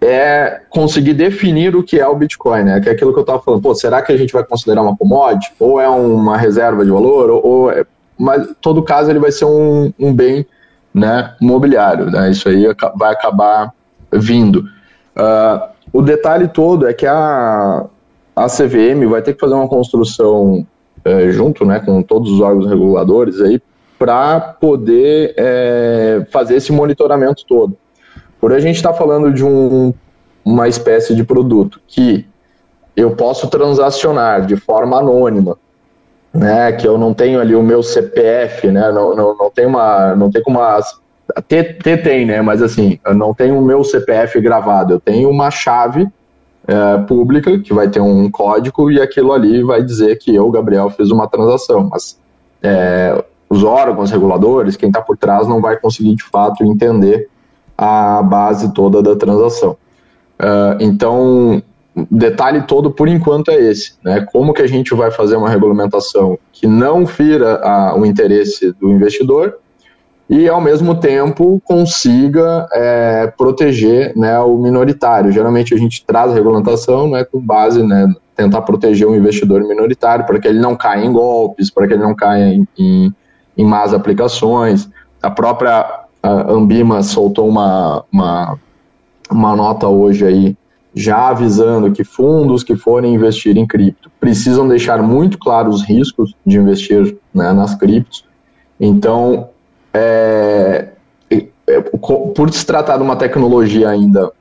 é 0.01 0.61
conseguir 0.69 1.13
definir 1.13 1.73
o 1.75 1.83
que 1.83 1.97
é 1.97 2.07
o 2.07 2.15
Bitcoin, 2.15 2.63
né? 2.63 2.81
Que 2.81 2.89
é 2.89 2.91
aquilo 2.91 3.13
que 3.13 3.19
eu 3.19 3.21
estava 3.21 3.39
falando. 3.39 3.61
Pô, 3.61 3.73
será 3.73 4.01
que 4.01 4.11
a 4.11 4.17
gente 4.17 4.33
vai 4.33 4.43
considerar 4.43 4.81
uma 4.81 4.97
commodity 4.97 5.53
ou 5.59 5.79
é 5.79 5.87
uma 5.87 6.35
reserva 6.37 6.83
de 6.83 6.91
valor 6.91 7.29
ou, 7.29 7.45
ou 7.45 7.71
é, 7.71 7.85
mas 8.17 8.47
todo 8.59 8.83
caso 8.83 9.09
ele 9.09 9.19
vai 9.19 9.31
ser 9.31 9.45
um, 9.45 9.93
um 9.97 10.13
bem 10.13 10.45
né, 10.93 11.35
imobiliário, 11.39 12.07
né? 12.11 12.31
Isso 12.31 12.49
aí 12.49 12.65
vai 12.97 13.13
acabar 13.13 13.71
vindo. 14.13 14.65
Uh, 15.15 15.71
o 15.93 16.01
detalhe 16.01 16.47
todo 16.47 16.87
é 16.87 16.93
que 16.93 17.05
a, 17.05 17.85
a 18.35 18.45
CVM 18.47 19.05
vai 19.09 19.21
ter 19.21 19.33
que 19.33 19.39
fazer 19.39 19.53
uma 19.53 19.67
construção 19.67 20.65
é, 21.03 21.31
junto 21.31 21.65
né, 21.65 21.79
com 21.79 22.01
todos 22.01 22.31
os 22.31 22.39
órgãos 22.39 22.67
reguladores 22.67 23.41
aí 23.41 23.61
para 23.97 24.39
poder 24.39 25.33
é, 25.37 26.25
fazer 26.31 26.55
esse 26.55 26.71
monitoramento 26.71 27.45
todo. 27.47 27.75
Por 28.39 28.53
a 28.53 28.59
gente 28.59 28.77
está 28.77 28.93
falando 28.93 29.31
de 29.31 29.45
um, 29.45 29.93
uma 30.43 30.67
espécie 30.67 31.15
de 31.15 31.23
produto 31.23 31.79
que 31.87 32.25
eu 32.95 33.11
posso 33.11 33.47
transacionar 33.47 34.45
de 34.45 34.55
forma 34.55 34.97
anônima, 34.97 35.57
né, 36.33 36.71
que 36.71 36.87
eu 36.87 36.97
não 36.97 37.13
tenho 37.13 37.39
ali 37.39 37.53
o 37.53 37.61
meu 37.61 37.83
CPF, 37.83 38.71
né, 38.71 38.91
não, 38.91 39.15
não, 39.15 39.37
não 39.37 39.51
tem 39.51 39.65
uma, 39.65 40.15
não 40.15 40.31
tem 40.31 40.41
como 40.41 40.61
as 40.61 40.99
ter 41.47 42.01
tem, 42.01 42.25
né? 42.25 42.41
Mas 42.41 42.61
assim, 42.61 42.99
eu 43.05 43.13
não 43.13 43.33
tenho 43.33 43.57
o 43.57 43.65
meu 43.65 43.83
CPF 43.83 44.39
gravado, 44.41 44.93
eu 44.93 44.99
tenho 44.99 45.29
uma 45.29 45.49
chave 45.49 46.07
é, 46.67 46.97
pública 46.99 47.57
que 47.59 47.73
vai 47.73 47.89
ter 47.89 47.99
um 47.99 48.29
código 48.29 48.91
e 48.91 49.01
aquilo 49.01 49.33
ali 49.33 49.63
vai 49.63 49.83
dizer 49.83 50.17
que 50.17 50.33
eu, 50.33 50.49
Gabriel, 50.51 50.89
fiz 50.89 51.09
uma 51.11 51.27
transação. 51.27 51.89
Mas 51.89 52.19
é, 52.61 53.23
os 53.49 53.63
órgãos 53.63 54.11
reguladores, 54.11 54.77
quem 54.77 54.89
está 54.89 55.01
por 55.01 55.17
trás, 55.17 55.47
não 55.47 55.59
vai 55.59 55.77
conseguir 55.77 56.15
de 56.15 56.23
fato 56.23 56.63
entender 56.63 57.29
a 57.77 58.21
base 58.21 58.73
toda 58.73 59.01
da 59.01 59.15
transação. 59.15 59.71
Uh, 60.39 60.77
então, 60.79 61.61
detalhe 62.09 62.61
todo, 62.61 62.91
por 62.91 63.07
enquanto, 63.07 63.49
é 63.49 63.55
esse. 63.55 63.93
Né? 64.03 64.25
Como 64.31 64.53
que 64.53 64.61
a 64.61 64.67
gente 64.67 64.93
vai 64.93 65.11
fazer 65.11 65.35
uma 65.35 65.49
regulamentação 65.49 66.37
que 66.53 66.65
não 66.67 67.05
fira 67.05 67.57
a, 67.57 67.95
o 67.97 68.05
interesse 68.05 68.71
do 68.73 68.89
investidor 68.89 69.57
e, 70.31 70.47
ao 70.47 70.61
mesmo 70.61 70.95
tempo, 70.95 71.61
consiga 71.65 72.65
é, 72.71 73.27
proteger 73.37 74.17
né, 74.17 74.39
o 74.39 74.57
minoritário. 74.57 75.29
Geralmente, 75.29 75.73
a 75.73 75.77
gente 75.77 76.05
traz 76.05 76.31
a 76.31 76.33
regulamentação 76.33 77.09
né, 77.09 77.25
com 77.25 77.37
base 77.37 77.83
né, 77.83 78.07
tentar 78.33 78.61
proteger 78.61 79.05
o 79.05 79.13
investidor 79.13 79.61
minoritário 79.67 80.25
para 80.25 80.39
que 80.39 80.47
ele 80.47 80.61
não 80.61 80.73
caia 80.73 81.03
em 81.03 81.11
golpes, 81.11 81.69
para 81.69 81.85
que 81.85 81.95
ele 81.95 82.03
não 82.03 82.15
caia 82.15 82.53
em, 82.53 82.65
em, 82.79 83.13
em 83.57 83.65
más 83.65 83.93
aplicações. 83.93 84.89
A 85.21 85.29
própria 85.29 86.05
a 86.23 86.49
Ambima 86.49 87.03
soltou 87.03 87.49
uma, 87.49 88.05
uma, 88.09 88.57
uma 89.29 89.53
nota 89.53 89.89
hoje 89.89 90.25
aí 90.25 90.57
já 90.95 91.27
avisando 91.27 91.91
que 91.91 92.05
fundos 92.05 92.63
que 92.63 92.77
forem 92.77 93.15
investir 93.15 93.57
em 93.57 93.67
cripto 93.67 94.09
precisam 94.19 94.65
deixar 94.65 95.03
muito 95.03 95.37
claro 95.37 95.69
os 95.69 95.83
riscos 95.83 96.33
de 96.45 96.57
investir 96.57 97.17
né, 97.33 97.51
nas 97.51 97.75
criptos. 97.75 98.23
Então, 98.79 99.50
é, 99.93 100.89
é, 101.29 101.81
por 101.81 102.51
se 102.51 102.65
tratar 102.65 102.97
de 102.97 103.03
uma 103.03 103.15
tecnologia 103.15 103.89
ainda 103.89 104.31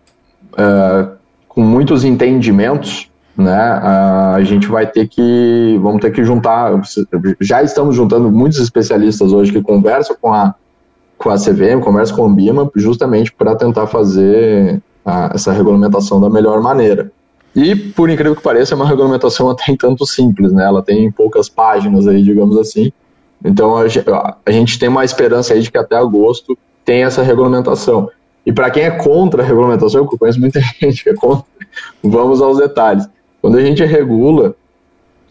é, 0.57 1.09
com 1.49 1.61
muitos 1.63 2.05
entendimentos, 2.05 3.09
né, 3.37 3.55
a 3.55 4.39
gente 4.43 4.67
vai 4.67 4.87
ter 4.87 5.09
que, 5.09 5.79
vamos 5.81 6.01
ter 6.01 6.11
que 6.11 6.23
juntar, 6.23 6.73
já 7.41 7.63
estamos 7.63 7.97
juntando 7.97 8.31
muitos 8.31 8.59
especialistas 8.59 9.33
hoje 9.33 9.51
que 9.51 9.63
conversam 9.63 10.17
com 10.21 10.33
a, 10.33 10.55
com 11.17 11.31
a 11.31 11.37
CVM, 11.37 11.81
conversam 11.83 12.17
com 12.17 12.25
a 12.25 12.27
Ambima, 12.27 12.71
justamente 12.77 13.33
para 13.33 13.57
tentar 13.57 13.87
fazer 13.87 14.83
a, 15.05 15.31
essa 15.35 15.53
regulamentação 15.53 16.21
da 16.21 16.29
melhor 16.29 16.61
maneira. 16.61 17.11
E, 17.55 17.75
por 17.75 18.09
incrível 18.09 18.37
que 18.37 18.43
pareça, 18.43 18.75
é 18.75 18.77
uma 18.77 18.87
regulamentação 18.87 19.49
até 19.51 19.75
tanto 19.77 20.07
simples, 20.07 20.53
né? 20.53 20.65
Ela 20.65 20.83
tem 20.83 21.11
poucas 21.11 21.49
páginas 21.49 22.07
aí, 22.07 22.23
digamos 22.23 22.57
assim. 22.57 22.93
Então, 23.45 23.77
a, 23.77 24.51
gente 24.51 24.79
tem 24.79 24.89
uma 24.89 25.05
esperança 25.05 25.55
aí 25.55 25.61
de 25.61 25.71
que 25.71 25.79
até 25.79 25.97
agosto 25.97 26.57
tem 26.85 27.05
essa 27.05 27.23
regulamentação. 27.23 28.11
E 28.45 28.53
para 28.53 28.71
quem 28.71 28.85
é 28.85 28.91
contra 28.91 29.43
a 29.43 29.47
regulamentação, 29.47 30.03
eu 30.03 30.07
conheço 30.07 30.41
muita 30.41 30.61
gente 30.81 31.03
que 31.03 31.11
é 31.11 31.15
contra, 31.15 31.45
vamos 32.03 32.43
aos 32.43 32.59
detalhes. 32.59 33.09
Quando 33.41 33.57
a 33.57 33.63
gente 33.63 33.85
regula, 33.85 34.55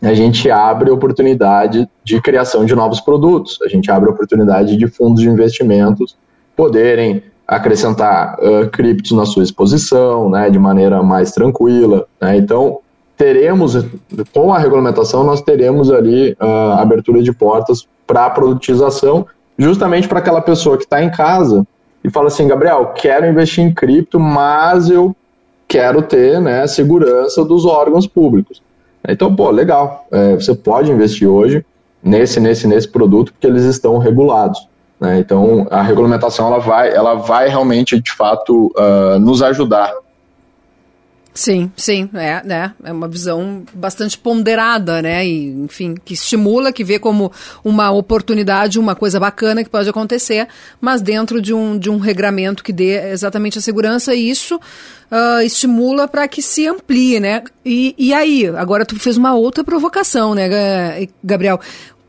a 0.01 0.13
gente 0.13 0.49
abre 0.49 0.89
oportunidade 0.89 1.87
de 2.03 2.21
criação 2.21 2.65
de 2.65 2.73
novos 2.73 3.01
produtos, 3.01 3.59
a 3.61 3.67
gente 3.67 3.91
abre 3.91 4.09
oportunidade 4.09 4.77
de 4.77 4.87
fundos 4.87 5.21
de 5.21 5.29
investimentos 5.29 6.15
poderem 6.55 7.23
acrescentar 7.47 8.37
uh, 8.39 8.69
criptos 8.69 9.11
na 9.11 9.25
sua 9.25 9.43
exposição, 9.43 10.29
né, 10.29 10.49
de 10.49 10.59
maneira 10.59 11.01
mais 11.01 11.31
tranquila. 11.31 12.07
Né? 12.21 12.37
Então, 12.37 12.79
teremos, 13.19 13.85
com 14.33 14.53
a 14.53 14.57
regulamentação, 14.57 15.25
nós 15.25 15.41
teremos 15.41 15.91
ali 15.91 16.37
uh, 16.41 16.79
abertura 16.79 17.21
de 17.21 17.33
portas 17.33 17.85
para 18.07 18.25
a 18.25 18.29
produtização, 18.29 19.27
justamente 19.57 20.07
para 20.07 20.19
aquela 20.19 20.39
pessoa 20.39 20.77
que 20.77 20.85
está 20.85 21.03
em 21.03 21.11
casa 21.11 21.67
e 22.01 22.09
fala 22.09 22.27
assim, 22.27 22.47
Gabriel, 22.47 22.93
quero 22.95 23.27
investir 23.27 23.61
em 23.61 23.73
cripto, 23.73 24.21
mas 24.21 24.89
eu 24.89 25.13
quero 25.67 26.01
ter 26.01 26.39
né, 26.39 26.65
segurança 26.65 27.43
dos 27.43 27.65
órgãos 27.65 28.07
públicos. 28.07 28.63
Então, 29.05 29.35
pô, 29.35 29.51
legal, 29.51 30.05
é, 30.11 30.35
você 30.35 30.55
pode 30.55 30.89
investir 30.89 31.27
hoje 31.27 31.65
nesse, 32.01 32.39
nesse, 32.39 32.67
nesse 32.67 32.87
produto, 32.87 33.33
porque 33.33 33.47
eles 33.47 33.65
estão 33.65 33.97
regulados. 33.97 34.65
Né? 34.97 35.19
Então, 35.19 35.67
a 35.69 35.81
regulamentação 35.81 36.47
ela 36.47 36.59
vai, 36.59 36.93
ela 36.93 37.15
vai 37.15 37.49
realmente, 37.49 37.99
de 37.99 38.13
fato, 38.13 38.71
uh, 38.77 39.19
nos 39.19 39.41
ajudar. 39.41 39.91
Sim, 41.39 41.71
sim, 41.77 42.09
é, 42.15 42.43
né? 42.43 42.73
É 42.83 42.91
uma 42.91 43.07
visão 43.07 43.63
bastante 43.73 44.17
ponderada, 44.17 45.01
né? 45.01 45.25
E, 45.25 45.47
enfim, 45.51 45.95
que 46.03 46.13
estimula, 46.13 46.73
que 46.73 46.83
vê 46.83 46.99
como 46.99 47.31
uma 47.63 47.89
oportunidade, 47.91 48.77
uma 48.77 48.93
coisa 48.93 49.21
bacana 49.21 49.63
que 49.63 49.69
pode 49.69 49.87
acontecer, 49.87 50.49
mas 50.81 51.01
dentro 51.01 51.41
de 51.41 51.53
um, 51.53 51.79
de 51.79 51.89
um 51.89 51.97
regramento 51.97 52.61
que 52.61 52.73
dê 52.73 53.11
exatamente 53.11 53.57
a 53.57 53.61
segurança, 53.61 54.13
e 54.13 54.29
isso 54.29 54.57
uh, 54.57 55.41
estimula 55.41 56.09
para 56.09 56.27
que 56.27 56.41
se 56.41 56.67
amplie, 56.67 57.21
né? 57.21 57.41
E, 57.63 57.95
e 57.97 58.13
aí, 58.13 58.45
agora 58.47 58.85
tu 58.85 58.99
fez 58.99 59.15
uma 59.15 59.33
outra 59.33 59.63
provocação, 59.63 60.35
né, 60.35 61.07
Gabriel? 61.23 61.57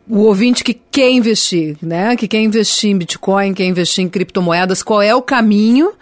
o 0.09 0.23
ouvinte 0.23 0.65
que 0.65 0.75
quer 0.75 1.09
investir, 1.09 1.77
né? 1.81 2.17
Que 2.17 2.27
quer 2.27 2.41
investir 2.41 2.91
em 2.91 2.99
Bitcoin, 2.99 3.55
quer 3.55 3.67
investir 3.67 4.03
em 4.03 4.09
criptomoedas, 4.09 4.83
qual 4.83 5.01
é 5.01 5.15
o 5.15 5.23
caminho, 5.23 5.93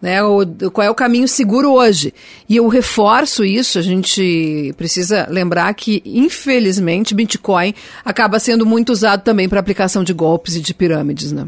né? 0.00 0.22
O, 0.22 0.44
qual 0.72 0.86
é 0.86 0.90
o 0.90 0.94
caminho 0.94 1.26
seguro 1.26 1.72
hoje? 1.72 2.12
E 2.48 2.56
eu 2.56 2.68
reforço 2.68 3.44
isso, 3.44 3.78
a 3.78 3.82
gente 3.82 4.72
precisa 4.76 5.26
lembrar 5.28 5.72
que, 5.74 6.02
infelizmente, 6.04 7.14
Bitcoin 7.14 7.74
acaba 8.04 8.38
sendo 8.38 8.64
muito 8.64 8.90
usado 8.90 9.22
também 9.22 9.48
para 9.48 9.60
aplicação 9.60 10.04
de 10.04 10.12
golpes 10.12 10.56
e 10.56 10.60
de 10.60 10.72
pirâmides, 10.72 11.32
né? 11.32 11.46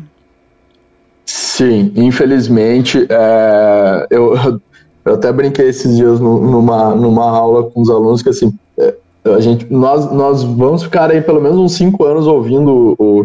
Sim, 1.25 1.92
infelizmente, 1.95 3.07
é, 3.09 4.07
eu, 4.11 4.35
eu 5.04 5.14
até 5.14 5.33
brinquei 5.33 5.69
esses 5.69 5.97
dias 5.97 6.19
numa, 6.19 6.95
numa 6.95 7.30
aula 7.30 7.71
com 7.71 7.80
os 7.80 7.88
alunos 7.88 8.23
que 8.23 8.30
assim, 8.30 8.52
a 9.25 9.40
gente, 9.40 9.71
nós, 9.71 10.11
nós 10.11 10.42
vamos 10.42 10.83
ficar 10.83 11.11
aí 11.11 11.21
pelo 11.21 11.40
menos 11.40 11.59
uns 11.59 11.73
cinco 11.73 12.04
anos 12.04 12.26
ouvindo 12.26 12.97
o, 12.99 13.25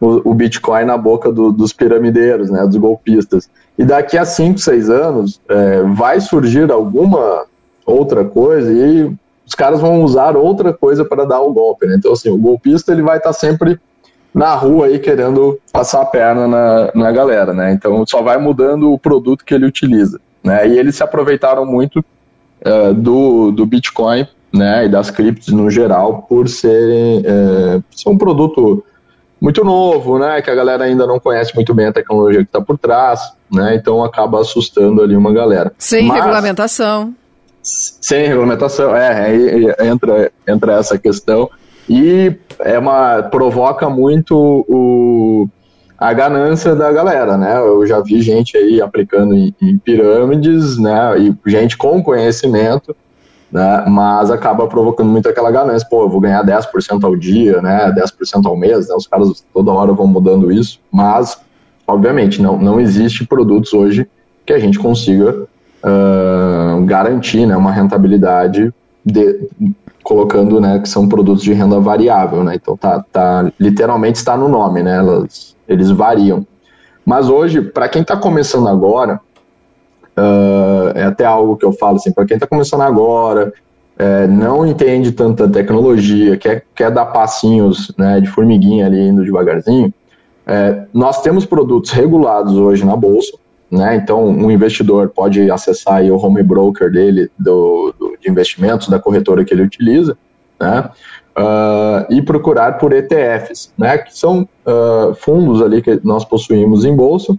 o, 0.00 0.34
Bitcoin 0.34 0.84
na 0.84 0.96
boca 0.96 1.30
do, 1.30 1.52
dos 1.52 1.72
piramideiros, 1.72 2.50
né, 2.50 2.66
dos 2.66 2.76
golpistas. 2.76 3.50
E 3.78 3.84
daqui 3.84 4.16
a 4.16 4.24
cinco, 4.24 4.58
seis 4.58 4.88
anos 4.88 5.40
é, 5.48 5.82
vai 5.82 6.20
surgir 6.20 6.70
alguma 6.70 7.44
outra 7.84 8.24
coisa 8.24 8.72
e 8.72 9.12
os 9.46 9.54
caras 9.54 9.80
vão 9.80 10.02
usar 10.02 10.36
outra 10.36 10.72
coisa 10.72 11.04
para 11.04 11.24
dar 11.24 11.40
o 11.40 11.52
golpe. 11.52 11.86
Né? 11.86 11.96
Então, 11.98 12.12
assim, 12.12 12.30
o 12.30 12.38
golpista 12.38 12.92
ele 12.92 13.02
vai 13.02 13.18
estar 13.18 13.30
tá 13.30 13.34
sempre 13.34 13.78
na 14.32 14.54
rua 14.54 14.86
aí 14.86 14.98
querendo 14.98 15.58
passar 15.72 16.02
a 16.02 16.06
perna 16.06 16.46
na, 16.46 16.90
na 16.94 17.12
galera, 17.12 17.52
né? 17.52 17.72
Então 17.72 18.04
só 18.06 18.22
vai 18.22 18.38
mudando 18.38 18.92
o 18.92 18.98
produto 18.98 19.44
que 19.44 19.52
ele 19.52 19.66
utiliza, 19.66 20.20
né? 20.42 20.68
E 20.68 20.78
eles 20.78 20.94
se 20.94 21.02
aproveitaram 21.02 21.66
muito 21.66 21.98
uh, 22.64 22.94
do, 22.94 23.50
do 23.50 23.66
Bitcoin 23.66 24.24
né, 24.52 24.86
e 24.86 24.88
das 24.88 25.10
criptos 25.10 25.48
no 25.48 25.70
geral, 25.70 26.26
por 26.28 26.48
serem 26.48 27.22
é, 27.24 27.80
ser 27.90 28.08
um 28.08 28.18
produto 28.18 28.84
muito 29.40 29.64
novo, 29.64 30.18
né, 30.18 30.42
que 30.42 30.50
a 30.50 30.54
galera 30.54 30.84
ainda 30.84 31.06
não 31.06 31.18
conhece 31.18 31.54
muito 31.54 31.72
bem 31.72 31.86
a 31.86 31.92
tecnologia 31.92 32.40
que 32.40 32.48
está 32.48 32.60
por 32.60 32.78
trás, 32.78 33.32
né, 33.50 33.74
então 33.74 34.04
acaba 34.04 34.40
assustando 34.40 35.02
ali 35.02 35.16
uma 35.16 35.32
galera. 35.32 35.72
Sem 35.78 36.06
Mas, 36.06 36.18
regulamentação. 36.18 37.14
Sem 37.62 38.26
regulamentação, 38.26 38.94
é, 38.94 39.26
aí 39.26 39.74
entra, 39.80 40.30
entra 40.46 40.72
essa 40.74 40.98
questão 40.98 41.48
e 41.88 42.36
é 42.60 42.78
uma 42.78 43.22
provoca 43.22 43.88
muito 43.88 44.64
o, 44.68 45.48
a 45.98 46.12
ganância 46.12 46.74
da 46.74 46.90
galera, 46.92 47.36
né? 47.36 47.58
Eu 47.58 47.86
já 47.86 48.00
vi 48.00 48.22
gente 48.22 48.56
aí 48.56 48.80
aplicando 48.80 49.34
em, 49.34 49.54
em 49.60 49.76
pirâmides, 49.76 50.78
né? 50.78 51.18
E 51.18 51.50
gente 51.50 51.76
com 51.76 52.02
conhecimento 52.02 52.96
né? 53.50 53.84
Mas 53.88 54.30
acaba 54.30 54.66
provocando 54.66 55.08
muito 55.08 55.28
aquela 55.28 55.50
ganância, 55.50 55.86
pô, 55.88 56.02
eu 56.02 56.08
vou 56.08 56.20
ganhar 56.20 56.44
10% 56.44 57.04
ao 57.04 57.16
dia, 57.16 57.60
né? 57.60 57.92
10% 57.92 58.46
ao 58.46 58.56
mês, 58.56 58.88
né? 58.88 58.94
Os 58.94 59.06
caras 59.06 59.44
toda 59.52 59.72
hora 59.72 59.92
vão 59.92 60.06
mudando 60.06 60.52
isso, 60.52 60.78
mas 60.90 61.40
obviamente 61.86 62.40
não, 62.40 62.56
não 62.58 62.80
existe 62.80 63.26
produtos 63.26 63.72
hoje 63.72 64.08
que 64.46 64.52
a 64.52 64.58
gente 64.58 64.78
consiga 64.78 65.46
uh, 65.84 66.84
garantir, 66.84 67.46
né, 67.46 67.56
uma 67.56 67.72
rentabilidade 67.72 68.72
de, 69.04 69.48
colocando, 70.02 70.60
né, 70.60 70.78
que 70.78 70.88
são 70.88 71.08
produtos 71.08 71.42
de 71.42 71.52
renda 71.52 71.80
variável, 71.80 72.44
né? 72.44 72.54
Então 72.54 72.76
tá, 72.76 73.04
tá 73.12 73.50
literalmente 73.58 74.18
está 74.18 74.36
no 74.36 74.48
nome, 74.48 74.82
né? 74.82 74.96
Elas, 74.98 75.56
eles 75.68 75.90
variam. 75.90 76.46
Mas 77.04 77.28
hoje, 77.28 77.60
para 77.60 77.88
quem 77.88 78.02
está 78.02 78.16
começando 78.16 78.68
agora, 78.68 79.20
Uh, 80.16 80.90
é 80.94 81.04
até 81.04 81.24
algo 81.24 81.56
que 81.56 81.64
eu 81.64 81.72
falo 81.72 81.96
assim, 81.96 82.12
para 82.12 82.26
quem 82.26 82.34
está 82.34 82.46
começando 82.46 82.82
agora, 82.82 83.52
é, 84.00 84.26
não 84.26 84.66
entende 84.66 85.12
tanta 85.12 85.46
tecnologia, 85.46 86.34
quer, 86.38 86.64
quer 86.74 86.90
dar 86.90 87.04
passinhos 87.06 87.92
né, 87.98 88.18
de 88.18 88.28
formiguinha 88.28 88.86
ali 88.86 88.98
indo 88.98 89.22
devagarzinho, 89.22 89.92
é, 90.46 90.84
nós 90.92 91.20
temos 91.20 91.44
produtos 91.44 91.90
regulados 91.90 92.54
hoje 92.56 92.82
na 92.84 92.96
bolsa, 92.96 93.36
né, 93.70 93.96
então 93.96 94.26
um 94.26 94.50
investidor 94.50 95.10
pode 95.10 95.50
acessar 95.50 96.02
o 96.04 96.16
home 96.16 96.42
broker 96.42 96.90
dele 96.90 97.30
do, 97.38 97.94
do 97.98 98.16
de 98.18 98.30
investimentos 98.30 98.88
da 98.88 98.98
corretora 98.98 99.44
que 99.44 99.52
ele 99.52 99.62
utiliza, 99.62 100.16
né, 100.58 100.88
uh, 101.36 102.12
e 102.12 102.22
procurar 102.22 102.78
por 102.78 102.94
ETFs, 102.94 103.72
né, 103.76 103.98
que 103.98 104.16
são 104.16 104.48
uh, 104.66 105.14
fundos 105.14 105.60
ali 105.60 105.82
que 105.82 106.00
nós 106.02 106.24
possuímos 106.24 106.86
em 106.86 106.96
bolsa, 106.96 107.36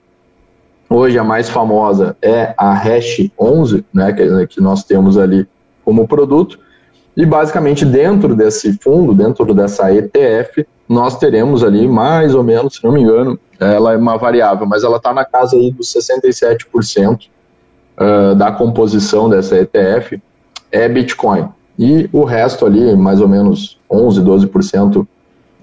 Hoje 0.93 1.17
a 1.17 1.24
mais 1.24 1.50
famosa 1.50 2.17
é 2.21 2.53
a 2.57 2.74
Hash 2.74 3.31
11, 3.39 3.86
né, 3.93 4.12
que, 4.12 4.48
que 4.48 4.60
nós 4.60 4.83
temos 4.83 5.17
ali 5.17 5.48
como 5.86 6.05
produto. 6.05 6.60
E 7.15 7.25
basicamente 7.25 7.86
dentro 7.86 8.36
desse 8.36 8.74
fundo, 8.74 9.13
dentro 9.13 9.53
dessa 9.53 9.89
ETF, 9.89 10.67
nós 10.89 11.17
teremos 11.17 11.63
ali 11.63 11.88
mais 11.88 12.36
ou 12.36 12.43
menos, 12.43 12.75
se 12.75 12.83
não 12.83 12.91
me 12.91 13.03
engano, 13.03 13.39
ela 13.57 13.93
é 13.93 13.98
uma 13.98 14.17
variável, 14.17 14.67
mas 14.67 14.83
ela 14.83 14.98
está 14.98 15.13
na 15.13 15.24
casa 15.24 15.55
aí 15.55 15.71
dos 15.71 15.88
67% 15.93 17.27
uh, 17.98 18.36
da 18.36 18.51
composição 18.51 19.29
dessa 19.29 19.57
ETF 19.57 20.21
é 20.69 20.89
Bitcoin. 20.89 21.48
E 21.79 22.10
o 22.12 22.25
resto 22.25 22.65
ali, 22.65 22.98
mais 22.98 23.21
ou 23.21 23.29
menos 23.29 23.79
11, 23.89 24.19
12% 24.21 25.07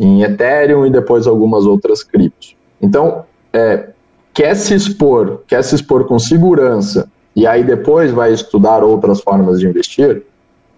em 0.01 0.23
Ethereum 0.23 0.87
e 0.87 0.91
depois 0.91 1.27
algumas 1.27 1.67
outras 1.67 2.03
criptos. 2.03 2.57
Então, 2.81 3.25
é, 3.53 3.91
quer 4.39 4.55
se 4.55 4.73
expor, 4.73 5.43
quer 5.49 5.65
se 5.65 5.75
expor 5.75 6.07
com 6.07 6.17
segurança 6.17 7.09
e 7.35 7.45
aí 7.45 7.65
depois 7.65 8.13
vai 8.13 8.33
estudar 8.33 8.85
outras 8.85 9.21
formas 9.21 9.59
de 9.59 9.67
investir, 9.67 10.23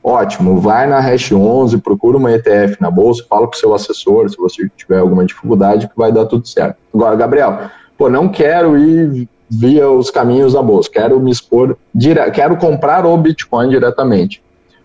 ótimo, 0.02 0.58
vai 0.58 0.86
na 0.86 0.98
Hash 0.98 1.30
11, 1.30 1.76
procura 1.76 2.16
uma 2.16 2.32
ETF 2.32 2.78
na 2.80 2.90
bolsa, 2.90 3.22
fala 3.28 3.46
com 3.46 3.52
seu 3.52 3.74
assessor 3.74 4.30
se 4.30 4.38
você 4.38 4.66
tiver 4.78 5.00
alguma 5.00 5.26
dificuldade 5.26 5.88
que 5.88 5.92
vai 5.94 6.10
dar 6.10 6.24
tudo 6.24 6.48
certo. 6.48 6.78
Agora, 6.94 7.14
Gabriel, 7.16 7.70
pô, 7.98 8.08
não 8.08 8.30
quero 8.30 8.78
ir 8.78 9.28
via 9.50 9.90
os 9.90 10.10
caminhos 10.10 10.54
da 10.54 10.62
bolsa, 10.62 10.88
quero 10.90 11.20
me 11.20 11.30
expor, 11.30 11.76
dire... 11.94 12.30
quero 12.30 12.56
comprar 12.56 13.04
o 13.04 13.14
Bitcoin 13.18 13.68
diretamente. 13.68 14.42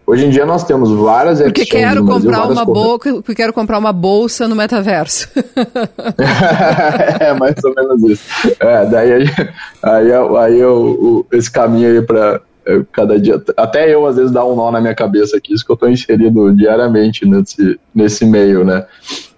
Hoje 0.07 0.25
em 0.25 0.29
dia 0.29 0.45
nós 0.45 0.63
temos 0.63 0.91
várias 0.91 1.41
porque 1.41 1.65
quero 1.65 2.05
comprar 2.05 2.47
uma 2.47 2.63
bolsa, 2.63 3.13
porque 3.15 3.35
quero 3.35 3.51
comprar 3.51 3.79
uma 3.79 3.91
bolsa 3.91 4.47
no 4.47 4.55
metaverso. 4.55 5.27
é 7.19 7.33
mais 7.33 7.55
ou 7.63 7.73
menos 7.73 8.03
isso. 8.03 8.55
É, 8.59 8.85
daí 8.85 9.13
aí, 9.13 9.25
aí, 9.81 10.11
aí 10.39 10.59
eu, 10.59 11.25
esse 11.31 11.49
caminho 11.51 11.89
aí 11.89 12.01
para 12.03 12.39
é, 12.67 12.81
cada 12.91 13.19
dia, 13.19 13.41
até 13.57 13.91
eu 13.91 14.05
às 14.05 14.15
vezes 14.15 14.31
dá 14.31 14.45
um 14.45 14.55
nó 14.55 14.71
na 14.71 14.79
minha 14.79 14.93
cabeça 14.93 15.37
aqui, 15.37 15.53
isso 15.53 15.65
que 15.65 15.71
eu 15.71 15.75
estou 15.75 15.89
inserido 15.89 16.53
diariamente 16.53 17.25
nesse 17.25 17.79
nesse 17.93 18.25
meio, 18.25 18.63
né? 18.63 18.85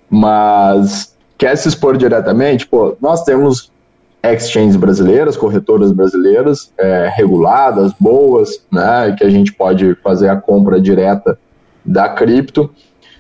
Mas 0.10 1.16
quer 1.38 1.56
se 1.56 1.70
expor 1.70 1.96
diretamente, 1.96 2.68
pô, 2.68 2.98
nós 3.02 3.24
temos 3.24 3.72
exchanges 4.34 4.76
brasileiras, 4.76 5.38
corretoras 5.38 5.92
brasileiras, 5.92 6.72
é, 6.78 7.12
reguladas, 7.14 7.94
boas, 8.00 8.62
né, 8.72 9.16
que 9.18 9.24
a 9.24 9.30
gente 9.30 9.54
pode 9.54 9.96
fazer 9.96 10.30
a 10.30 10.36
compra 10.36 10.80
direta 10.80 11.38
da 11.86 12.10
cripto. 12.10 12.70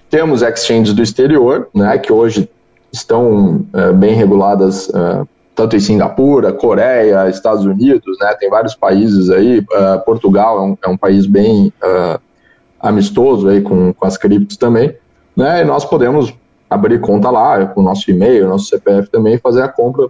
Temos 0.09 0.41
exchanges 0.41 0.93
do 0.93 1.01
exterior, 1.01 1.67
né, 1.73 1.97
que 1.97 2.11
hoje 2.11 2.49
estão 2.91 3.65
é, 3.73 3.91
bem 3.91 4.13
reguladas, 4.13 4.89
é, 4.89 5.23
tanto 5.53 5.75
em 5.75 5.79
Singapura, 5.79 6.53
Coreia, 6.53 7.29
Estados 7.29 7.65
Unidos, 7.65 8.17
né, 8.19 8.33
tem 8.39 8.49
vários 8.49 8.75
países 8.75 9.29
aí, 9.29 9.65
é, 9.71 9.97
Portugal 9.97 10.59
é 10.59 10.61
um, 10.61 10.77
é 10.85 10.89
um, 10.89 10.97
país 10.97 11.25
bem 11.25 11.73
é, 11.83 12.19
amistoso 12.79 13.49
aí 13.49 13.61
com, 13.61 13.93
com 13.93 14.05
as 14.05 14.17
criptos 14.17 14.57
também, 14.57 14.95
né, 15.35 15.61
e 15.61 15.65
nós 15.65 15.83
podemos 15.83 16.33
abrir 16.69 16.99
conta 16.99 17.29
lá, 17.29 17.65
com 17.67 17.81
o 17.81 17.83
nosso 17.83 18.09
e-mail, 18.11 18.47
nosso 18.47 18.65
CPF 18.65 19.09
também, 19.09 19.37
fazer 19.37 19.61
a 19.61 19.67
compra 19.67 20.09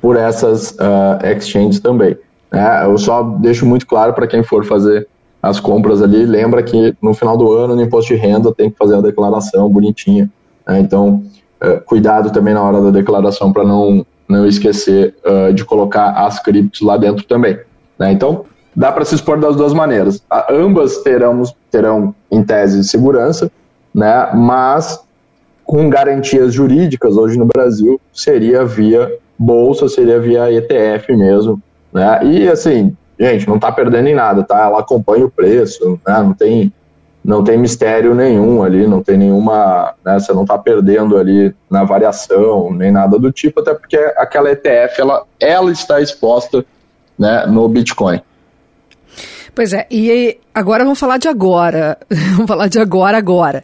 por 0.00 0.16
essas 0.16 0.72
uh, 0.72 1.24
exchanges 1.24 1.80
também. 1.80 2.16
Né? 2.50 2.84
Eu 2.84 2.98
só 2.98 3.22
deixo 3.22 3.66
muito 3.66 3.86
claro 3.86 4.12
para 4.12 4.26
quem 4.26 4.42
for 4.42 4.64
fazer 4.64 5.06
as 5.42 5.58
compras 5.58 6.02
ali, 6.02 6.26
lembra 6.26 6.62
que 6.62 6.94
no 7.02 7.14
final 7.14 7.36
do 7.36 7.52
ano, 7.52 7.74
no 7.74 7.82
imposto 7.82 8.12
de 8.12 8.20
renda, 8.20 8.52
tem 8.54 8.70
que 8.70 8.76
fazer 8.76 8.96
a 8.96 9.00
declaração 9.00 9.68
bonitinha. 9.70 10.30
Né? 10.66 10.80
Então, 10.80 11.22
uh, 11.62 11.80
cuidado 11.86 12.30
também 12.30 12.52
na 12.52 12.62
hora 12.62 12.80
da 12.80 12.90
declaração 12.90 13.52
para 13.52 13.64
não, 13.64 14.04
não 14.28 14.46
esquecer 14.46 15.14
uh, 15.24 15.52
de 15.52 15.64
colocar 15.64 16.10
as 16.10 16.42
criptos 16.42 16.82
lá 16.82 16.96
dentro 16.96 17.24
também. 17.24 17.58
Né? 17.98 18.12
Então, 18.12 18.44
dá 18.76 18.92
para 18.92 19.04
se 19.04 19.14
expor 19.14 19.40
das 19.40 19.56
duas 19.56 19.72
maneiras. 19.72 20.22
A, 20.30 20.52
ambas 20.52 20.98
terão, 20.98 21.42
terão, 21.70 22.14
em 22.30 22.42
tese, 22.42 22.84
segurança, 22.84 23.50
né? 23.94 24.30
mas 24.34 25.02
com 25.70 25.88
garantias 25.88 26.52
jurídicas 26.52 27.16
hoje 27.16 27.38
no 27.38 27.46
Brasil, 27.46 28.00
seria 28.12 28.64
via 28.64 29.08
bolsa 29.38 29.88
seria 29.88 30.18
via 30.18 30.50
ETF 30.50 31.14
mesmo, 31.16 31.62
né? 31.92 32.18
E 32.24 32.48
assim, 32.48 32.96
gente, 33.16 33.46
não 33.46 33.54
está 33.54 33.70
perdendo 33.70 34.08
em 34.08 34.14
nada, 34.16 34.42
tá? 34.42 34.64
Ela 34.64 34.80
acompanha 34.80 35.24
o 35.24 35.30
preço, 35.30 35.96
né? 36.04 36.22
Não 36.24 36.34
tem 36.34 36.72
não 37.22 37.44
tem 37.44 37.56
mistério 37.56 38.16
nenhum 38.16 38.64
ali, 38.64 38.84
não 38.84 39.00
tem 39.00 39.16
nenhuma, 39.16 39.94
né, 40.04 40.18
você 40.18 40.32
não 40.32 40.42
está 40.42 40.58
perdendo 40.58 41.18
ali 41.18 41.54
na 41.70 41.84
variação, 41.84 42.72
nem 42.72 42.90
nada 42.90 43.16
do 43.16 43.30
tipo, 43.30 43.60
até 43.60 43.74
porque 43.74 43.96
aquela 44.16 44.50
ETF, 44.50 45.00
ela, 45.00 45.24
ela 45.38 45.70
está 45.70 46.00
exposta 46.00 46.64
né, 47.16 47.44
no 47.46 47.68
Bitcoin. 47.68 48.20
Pois 49.54 49.72
é, 49.74 49.86
e 49.90 50.38
agora 50.52 50.82
vamos 50.82 50.98
falar 50.98 51.18
de 51.18 51.28
agora, 51.28 51.96
vamos 52.34 52.46
falar 52.46 52.68
de 52.68 52.80
agora, 52.80 53.18
agora. 53.18 53.62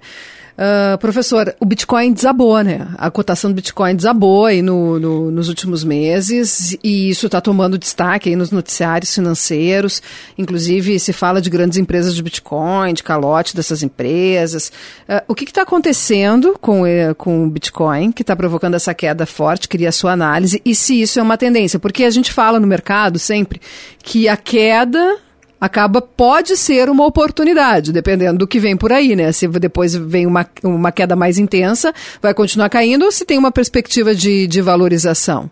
Uh, 0.57 0.97
professor, 0.97 1.55
o 1.61 1.67
Bitcoin 1.67 2.15
desabou, 2.15 2.63
né? 2.63 2.89
A 2.97 3.11
cotação 3.11 3.51
do 3.51 3.55
Bitcoin 3.55 3.95
desabou 3.95 4.47
aí 4.47 4.63
no, 4.63 4.99
no 4.99 5.31
nos 5.31 5.51
últimos 5.51 5.85
meses 5.85 6.79
e 6.83 7.11
isso 7.11 7.27
está 7.27 7.43
tomando 7.43 7.77
destaque 7.77 8.31
aí 8.31 8.37
nos 8.37 8.51
noticiários 8.51 9.15
financeiros. 9.15 10.01
Inclusive, 10.39 10.99
se 10.99 11.13
fala 11.13 11.43
de 11.43 11.51
grandes 11.51 11.77
empresas 11.77 12.15
de 12.15 12.23
Bitcoin, 12.23 12.95
de 12.95 13.03
calote 13.03 13.55
dessas 13.55 13.83
empresas. 13.83 14.73
Uh, 15.07 15.21
o 15.29 15.35
que 15.35 15.45
está 15.45 15.61
acontecendo 15.61 16.57
com, 16.59 16.87
eh, 16.87 17.13
com 17.13 17.45
o 17.45 17.51
Bitcoin 17.51 18.11
que 18.11 18.23
está 18.23 18.35
provocando 18.35 18.75
essa 18.75 18.95
queda 18.95 19.27
forte? 19.27 19.69
Queria 19.69 19.91
a 19.91 19.93
sua 19.93 20.13
análise 20.13 20.63
e 20.65 20.75
se 20.75 21.03
isso 21.03 21.19
é 21.21 21.23
uma 21.23 21.37
tendência. 21.37 21.79
Porque 21.79 22.05
a 22.05 22.11
gente 22.11 22.33
fala 22.33 22.59
no 22.59 22.67
mercado 22.67 23.19
sempre 23.19 23.61
que 24.03 24.27
a 24.27 24.39
queda 24.39 25.19
acaba 25.61 26.01
pode 26.03 26.57
ser 26.57 26.89
uma 26.89 27.07
oportunidade, 27.07 27.93
dependendo 27.93 28.39
do 28.39 28.47
que 28.47 28.59
vem 28.59 28.77
por 28.77 28.93
aí, 28.93 29.17
né? 29.17 29.33
Se 29.33 29.49
depois 29.49 29.95
vem 29.95 30.27
uma, 30.27 30.47
uma 30.63 30.93
queda 30.93 31.17
mais 31.17 31.39
intensa, 31.39 31.93
vai 32.21 32.35
continuar 32.35 32.69
caindo 32.69 33.05
ou 33.05 33.13
se 33.13 33.25
tem 33.25 33.39
uma 33.39 33.51
perspectiva 33.51 34.15
de, 34.15 34.47
de 34.47 34.61
valorização? 34.61 35.51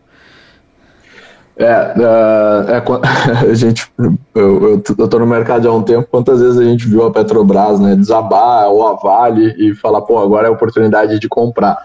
É, 1.57 1.95
uh, 1.97 2.69
é, 2.69 3.49
a 3.51 3.55
gente, 3.55 3.89
eu, 4.35 4.83
eu, 4.99 5.09
tô 5.09 5.19
no 5.21 5.27
mercado 5.27 5.69
há 5.69 5.73
um 5.73 5.83
tempo, 5.83 6.09
quantas 6.11 6.41
vezes 6.41 6.59
a 6.59 6.65
gente 6.65 6.87
viu 6.89 7.05
a 7.05 7.13
Petrobras 7.13 7.79
né, 7.79 7.95
desabar 7.95 8.67
ou 8.69 8.87
a 8.87 8.95
Vale 8.95 9.55
e 9.57 9.73
falar, 9.75 10.03
pô, 10.03 10.19
agora 10.19 10.49
é 10.49 10.51
a 10.51 10.53
oportunidade 10.53 11.19
de 11.21 11.29
comprar. 11.29 11.77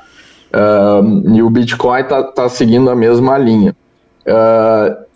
Uh, 0.52 1.36
e 1.36 1.44
o 1.44 1.50
Bitcoin 1.50 2.04
tá, 2.06 2.24
tá 2.24 2.50
seguindo 2.50 2.90
a 2.90 2.96
mesma 2.96 3.38
linha. 3.38 3.76
Uh, 4.26 5.09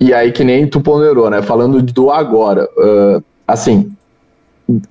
e 0.00 0.14
aí, 0.14 0.32
que 0.32 0.42
nem 0.42 0.66
tu 0.66 0.80
ponderou, 0.80 1.28
né? 1.28 1.42
Falando 1.42 1.82
do 1.82 2.10
agora, 2.10 2.66
uh, 2.78 3.22
assim, 3.46 3.94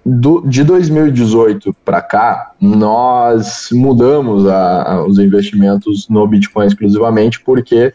do, 0.06 0.42
de 0.42 0.64
2018 0.64 1.76
para 1.84 2.00
cá, 2.00 2.52
nós 2.62 3.70
mudamos 3.72 4.46
a, 4.48 4.94
a, 4.94 5.06
os 5.06 5.18
investimentos 5.18 6.08
no 6.10 6.28
Bitcoin 6.28 6.68
exclusivamente 6.68 7.40
porque 7.42 7.92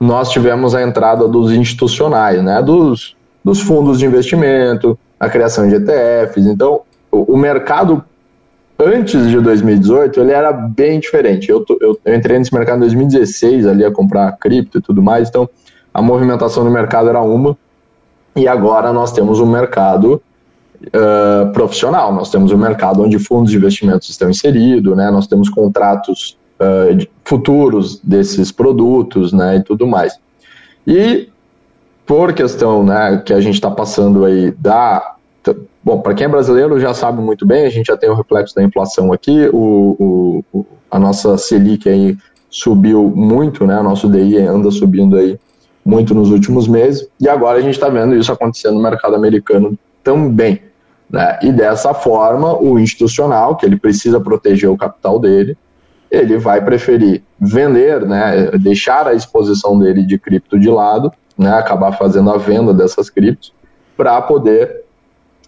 nós 0.00 0.30
tivemos 0.30 0.74
a 0.74 0.82
entrada 0.82 1.28
dos 1.28 1.52
institucionais, 1.52 2.42
né? 2.42 2.62
Dos, 2.62 3.14
dos 3.44 3.60
fundos 3.60 3.98
de 3.98 4.06
investimento, 4.06 4.98
a 5.20 5.28
criação 5.28 5.68
de 5.68 5.74
ETFs. 5.74 6.46
Então, 6.46 6.80
o, 7.10 7.34
o 7.34 7.36
mercado 7.36 8.02
antes 8.78 9.28
de 9.28 9.40
2018 9.40 10.20
ele 10.20 10.32
era 10.32 10.52
bem 10.52 11.00
diferente. 11.00 11.50
Eu, 11.50 11.64
eu, 11.80 11.98
eu 12.02 12.14
entrei 12.14 12.38
nesse 12.38 12.54
mercado 12.54 12.78
em 12.78 12.80
2016 12.80 13.66
ali 13.66 13.84
a 13.84 13.90
comprar 13.90 14.32
cripto 14.38 14.78
e 14.78 14.80
tudo 14.80 15.02
mais, 15.02 15.28
então 15.28 15.48
a 15.96 16.02
movimentação 16.02 16.62
no 16.62 16.70
mercado 16.70 17.08
era 17.08 17.22
uma, 17.22 17.56
e 18.36 18.46
agora 18.46 18.92
nós 18.92 19.12
temos 19.12 19.40
um 19.40 19.46
mercado 19.46 20.20
uh, 20.88 21.50
profissional, 21.54 22.12
nós 22.12 22.30
temos 22.30 22.52
um 22.52 22.58
mercado 22.58 23.02
onde 23.02 23.18
fundos 23.18 23.50
de 23.50 23.56
investimentos 23.56 24.10
estão 24.10 24.28
inseridos, 24.28 24.94
né, 24.94 25.10
nós 25.10 25.26
temos 25.26 25.48
contratos 25.48 26.36
uh, 26.60 27.08
futuros 27.24 27.98
desses 28.00 28.52
produtos 28.52 29.32
né, 29.32 29.56
e 29.56 29.62
tudo 29.62 29.86
mais. 29.86 30.12
E 30.86 31.30
por 32.04 32.34
questão 32.34 32.84
né, 32.84 33.22
que 33.24 33.32
a 33.32 33.40
gente 33.40 33.54
está 33.54 33.70
passando 33.70 34.26
aí 34.26 34.50
da. 34.50 35.14
Bom, 35.82 36.00
para 36.00 36.12
quem 36.12 36.26
é 36.26 36.28
brasileiro 36.28 36.78
já 36.78 36.92
sabe 36.92 37.22
muito 37.22 37.46
bem, 37.46 37.64
a 37.64 37.70
gente 37.70 37.86
já 37.86 37.96
tem 37.96 38.10
o 38.10 38.14
reflexo 38.14 38.54
da 38.54 38.62
inflação 38.62 39.14
aqui, 39.14 39.48
o, 39.50 40.44
o 40.52 40.66
a 40.90 40.98
nossa 40.98 41.38
Selic 41.38 41.88
aí 41.88 42.18
subiu 42.50 43.10
muito, 43.14 43.64
né? 43.66 43.80
Nosso 43.80 44.08
DI 44.08 44.38
anda 44.38 44.70
subindo 44.70 45.16
aí 45.16 45.38
muito 45.86 46.12
nos 46.12 46.32
últimos 46.32 46.66
meses, 46.66 47.08
e 47.20 47.28
agora 47.28 47.58
a 47.58 47.62
gente 47.62 47.74
está 47.74 47.88
vendo 47.88 48.16
isso 48.16 48.32
acontecendo 48.32 48.74
no 48.74 48.82
mercado 48.82 49.14
americano 49.14 49.78
também. 50.02 50.60
Né? 51.08 51.38
E 51.42 51.52
dessa 51.52 51.94
forma, 51.94 52.60
o 52.60 52.76
institucional, 52.76 53.54
que 53.54 53.64
ele 53.64 53.76
precisa 53.76 54.18
proteger 54.18 54.68
o 54.68 54.76
capital 54.76 55.20
dele, 55.20 55.56
ele 56.10 56.38
vai 56.38 56.64
preferir 56.64 57.22
vender, 57.38 58.04
né, 58.04 58.50
deixar 58.58 59.06
a 59.06 59.14
exposição 59.14 59.78
dele 59.78 60.04
de 60.04 60.18
cripto 60.18 60.58
de 60.58 60.68
lado, 60.68 61.12
né, 61.38 61.52
acabar 61.52 61.92
fazendo 61.92 62.30
a 62.30 62.36
venda 62.36 62.74
dessas 62.74 63.08
criptos, 63.08 63.52
para 63.96 64.20
poder 64.22 64.82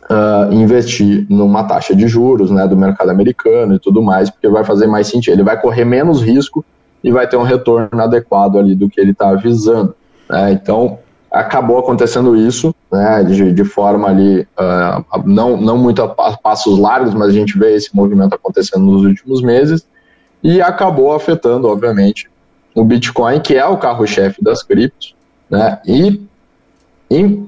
uh, 0.08 0.52
investir 0.52 1.26
numa 1.28 1.64
taxa 1.64 1.96
de 1.96 2.06
juros 2.06 2.50
né, 2.50 2.66
do 2.68 2.76
mercado 2.76 3.10
americano 3.10 3.74
e 3.74 3.78
tudo 3.80 4.02
mais, 4.02 4.30
porque 4.30 4.48
vai 4.48 4.62
fazer 4.62 4.86
mais 4.86 5.08
sentido. 5.08 5.34
Ele 5.34 5.42
vai 5.42 5.60
correr 5.60 5.84
menos 5.84 6.22
risco 6.22 6.64
e 7.02 7.10
vai 7.10 7.26
ter 7.26 7.36
um 7.36 7.42
retorno 7.42 8.00
adequado 8.00 8.58
ali 8.58 8.74
do 8.74 8.88
que 8.88 9.00
ele 9.00 9.12
está 9.12 9.30
avisando. 9.30 9.94
Né? 10.28 10.52
Então, 10.52 10.98
acabou 11.30 11.78
acontecendo 11.78 12.36
isso, 12.36 12.74
né, 12.90 13.22
de, 13.22 13.52
de 13.52 13.64
forma 13.64 14.08
ali, 14.08 14.40
uh, 14.58 15.22
não, 15.24 15.56
não 15.56 15.76
muito 15.76 16.02
a 16.02 16.36
passos 16.36 16.78
largos, 16.78 17.14
mas 17.14 17.28
a 17.28 17.32
gente 17.32 17.58
vê 17.58 17.74
esse 17.74 17.94
movimento 17.94 18.34
acontecendo 18.34 18.84
nos 18.84 19.04
últimos 19.04 19.42
meses, 19.42 19.86
e 20.42 20.62
acabou 20.62 21.12
afetando, 21.12 21.68
obviamente, 21.68 22.30
o 22.74 22.84
Bitcoin, 22.84 23.40
que 23.40 23.56
é 23.56 23.66
o 23.66 23.76
carro-chefe 23.76 24.42
das 24.42 24.62
criptos, 24.62 25.14
né, 25.50 25.78
e 25.86 26.26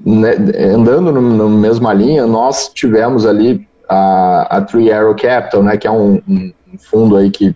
né, 0.04 0.34
andando 0.74 1.12
na 1.12 1.48
mesma 1.48 1.92
linha, 1.92 2.26
nós 2.26 2.70
tivemos 2.72 3.26
ali 3.26 3.66
a, 3.88 4.56
a 4.56 4.62
Three 4.62 4.90
Arrow 4.90 5.14
Capital, 5.14 5.62
né, 5.62 5.76
que 5.76 5.86
é 5.86 5.90
um, 5.90 6.20
um, 6.28 6.52
fundo 6.78 7.16
aí 7.16 7.30
que 7.30 7.54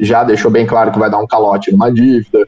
já 0.00 0.24
deixou 0.24 0.50
bem 0.50 0.66
claro 0.66 0.90
que 0.90 0.98
vai 0.98 1.10
dar 1.10 1.18
um 1.18 1.26
calote 1.26 1.70
numa 1.70 1.92
dívida, 1.92 2.46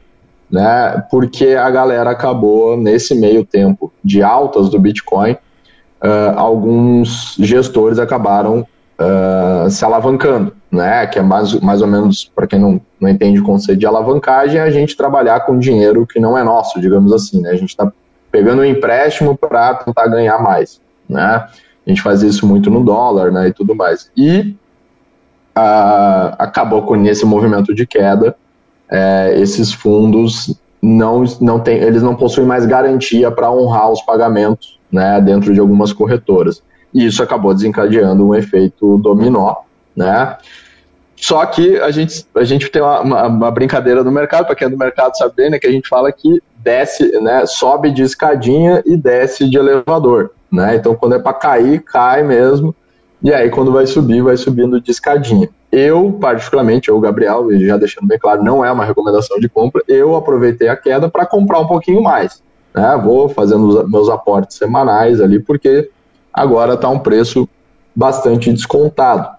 né, 0.49 1.03
porque 1.09 1.49
a 1.49 1.69
galera 1.69 2.11
acabou 2.11 2.77
nesse 2.77 3.15
meio 3.15 3.45
tempo 3.45 3.91
de 4.03 4.21
altas 4.21 4.69
do 4.69 4.79
Bitcoin, 4.79 5.33
uh, 5.33 6.37
alguns 6.37 7.35
gestores 7.39 7.99
acabaram 7.99 8.65
uh, 8.99 9.69
se 9.69 9.83
alavancando, 9.83 10.53
né, 10.71 11.07
que 11.07 11.19
é 11.19 11.21
mais, 11.21 11.53
mais 11.59 11.81
ou 11.81 11.87
menos, 11.87 12.31
para 12.35 12.47
quem 12.47 12.59
não, 12.59 12.79
não 12.99 13.09
entende 13.09 13.39
o 13.39 13.43
conceito 13.43 13.79
de 13.79 13.85
alavancagem, 13.85 14.59
é 14.59 14.63
a 14.63 14.71
gente 14.71 14.95
trabalhar 14.95 15.41
com 15.41 15.57
dinheiro 15.57 16.05
que 16.05 16.19
não 16.19 16.37
é 16.37 16.43
nosso, 16.43 16.79
digamos 16.79 17.11
assim, 17.11 17.41
né, 17.41 17.49
a 17.49 17.55
gente 17.55 17.69
está 17.69 17.91
pegando 18.31 18.61
um 18.61 18.65
empréstimo 18.65 19.37
para 19.37 19.75
tentar 19.75 20.07
ganhar 20.07 20.41
mais, 20.41 20.81
né? 21.07 21.47
A 21.85 21.89
gente 21.89 22.01
faz 22.01 22.21
isso 22.21 22.45
muito 22.45 22.69
no 22.69 22.83
dólar, 22.83 23.31
né, 23.31 23.47
e 23.47 23.53
tudo 23.53 23.75
mais. 23.75 24.11
E 24.17 24.55
uh, 25.57 26.35
acabou 26.37 26.81
com 26.83 26.97
esse 27.05 27.25
movimento 27.25 27.73
de 27.73 27.87
queda, 27.87 28.35
é, 28.95 29.37
esses 29.37 29.73
fundos 29.73 30.55
não, 30.81 31.25
não 31.41 31.59
tem, 31.59 31.77
eles 31.77 32.01
não 32.01 32.15
possuem 32.15 32.47
mais 32.47 32.65
garantia 32.65 33.29
para 33.29 33.51
honrar 33.51 33.91
os 33.91 34.01
pagamentos, 34.01 34.79
né, 34.89 35.19
dentro 35.19 35.53
de 35.53 35.59
algumas 35.59 35.91
corretoras. 35.91 36.63
E 36.93 37.05
isso 37.05 37.21
acabou 37.21 37.53
desencadeando 37.53 38.25
um 38.25 38.33
efeito 38.33 38.97
dominó, 38.99 39.55
né? 39.93 40.37
Só 41.17 41.45
que 41.45 41.77
a 41.79 41.91
gente, 41.91 42.25
a 42.35 42.43
gente 42.45 42.69
tem 42.69 42.81
uma, 42.81 43.01
uma, 43.01 43.27
uma 43.27 43.51
brincadeira 43.51 44.01
no 44.01 44.11
mercado, 44.11 44.45
para 44.45 44.55
quem 44.55 44.67
é 44.67 44.69
do 44.69 44.77
mercado 44.77 45.17
sabe 45.17 45.33
bem, 45.35 45.49
né, 45.49 45.59
que 45.59 45.67
a 45.67 45.71
gente 45.71 45.89
fala 45.89 46.09
que 46.11 46.41
desce, 46.57 47.19
né, 47.19 47.45
sobe 47.45 47.91
de 47.91 48.01
escadinha 48.01 48.81
e 48.85 48.95
desce 48.95 49.49
de 49.49 49.57
elevador, 49.57 50.31
né? 50.49 50.75
Então 50.75 50.95
quando 50.95 51.15
é 51.15 51.19
para 51.19 51.33
cair, 51.33 51.81
cai 51.81 52.23
mesmo. 52.23 52.73
E 53.21 53.33
aí 53.33 53.49
quando 53.49 53.73
vai 53.73 53.87
subir, 53.87 54.21
vai 54.21 54.37
subindo 54.37 54.79
de 54.79 54.91
escadinha. 54.91 55.49
Eu, 55.77 56.17
particularmente, 56.21 56.87
eu, 56.87 56.97
Gabriel, 57.01 57.47
já 57.59 57.75
deixando 57.75 58.07
bem 58.07 58.17
claro, 58.17 58.41
não 58.41 58.63
é 58.63 58.71
uma 58.71 58.85
recomendação 58.85 59.37
de 59.41 59.49
compra, 59.49 59.83
eu 59.89 60.15
aproveitei 60.15 60.69
a 60.69 60.75
queda 60.77 61.09
para 61.09 61.25
comprar 61.25 61.59
um 61.59 61.67
pouquinho 61.67 62.01
mais. 62.01 62.41
Né? 62.73 62.97
Vou 63.03 63.27
fazendo 63.27 63.67
os 63.67 63.89
meus 63.89 64.07
aportes 64.07 64.55
semanais 64.55 65.19
ali, 65.19 65.37
porque 65.37 65.89
agora 66.33 66.75
está 66.75 66.87
um 66.87 66.97
preço 66.97 67.45
bastante 67.93 68.53
descontado. 68.53 69.35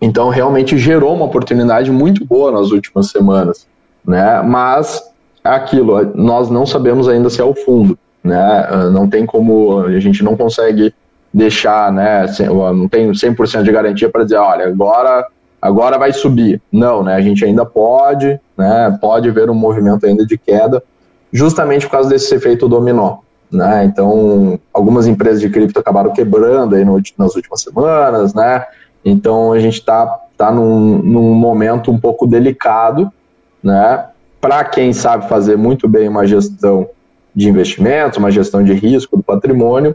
Então, 0.00 0.28
realmente 0.28 0.76
gerou 0.76 1.14
uma 1.14 1.26
oportunidade 1.26 1.88
muito 1.92 2.24
boa 2.24 2.50
nas 2.50 2.72
últimas 2.72 3.12
semanas. 3.12 3.64
Né? 4.04 4.42
Mas 4.42 5.00
aquilo, 5.44 6.04
nós 6.16 6.50
não 6.50 6.66
sabemos 6.66 7.08
ainda 7.08 7.30
se 7.30 7.40
é 7.40 7.44
o 7.44 7.54
fundo, 7.54 7.96
né? 8.24 8.68
Não 8.92 9.08
tem 9.08 9.24
como, 9.24 9.84
a 9.84 10.00
gente 10.00 10.24
não 10.24 10.36
consegue 10.36 10.92
deixar, 11.32 11.92
né? 11.92 12.26
Não 12.74 12.88
tem 12.88 13.08
100% 13.12 13.62
de 13.62 13.70
garantia 13.70 14.10
para 14.10 14.24
dizer, 14.24 14.36
olha, 14.36 14.66
agora, 14.66 15.26
agora 15.60 15.98
vai 15.98 16.12
subir. 16.12 16.60
Não, 16.70 17.02
né? 17.02 17.14
A 17.14 17.20
gente 17.20 17.44
ainda 17.44 17.64
pode, 17.64 18.40
né? 18.56 18.98
Pode 19.00 19.30
ver 19.30 19.50
um 19.50 19.54
movimento 19.54 20.06
ainda 20.06 20.24
de 20.24 20.36
queda, 20.38 20.82
justamente 21.32 21.86
por 21.86 21.92
causa 21.92 22.08
desse 22.08 22.34
efeito 22.34 22.68
dominó. 22.68 23.18
Né? 23.50 23.84
Então, 23.84 24.60
algumas 24.72 25.08
empresas 25.08 25.40
de 25.40 25.50
cripto 25.50 25.80
acabaram 25.80 26.12
quebrando 26.12 26.76
aí 26.76 26.84
no, 26.84 27.02
nas 27.18 27.34
últimas 27.34 27.60
semanas, 27.62 28.32
né? 28.32 28.64
Então, 29.04 29.52
a 29.52 29.58
gente 29.58 29.74
está 29.74 30.06
tá 30.36 30.52
num, 30.52 30.98
num 30.98 31.34
momento 31.34 31.90
um 31.90 31.98
pouco 31.98 32.28
delicado, 32.28 33.10
né? 33.60 34.06
para 34.40 34.64
quem 34.64 34.92
sabe 34.92 35.28
fazer 35.28 35.56
muito 35.56 35.86
bem 35.86 36.08
uma 36.08 36.26
gestão 36.26 36.88
de 37.34 37.48
investimentos, 37.48 38.18
uma 38.18 38.30
gestão 38.30 38.64
de 38.64 38.72
risco 38.72 39.16
do 39.16 39.22
patrimônio, 39.22 39.94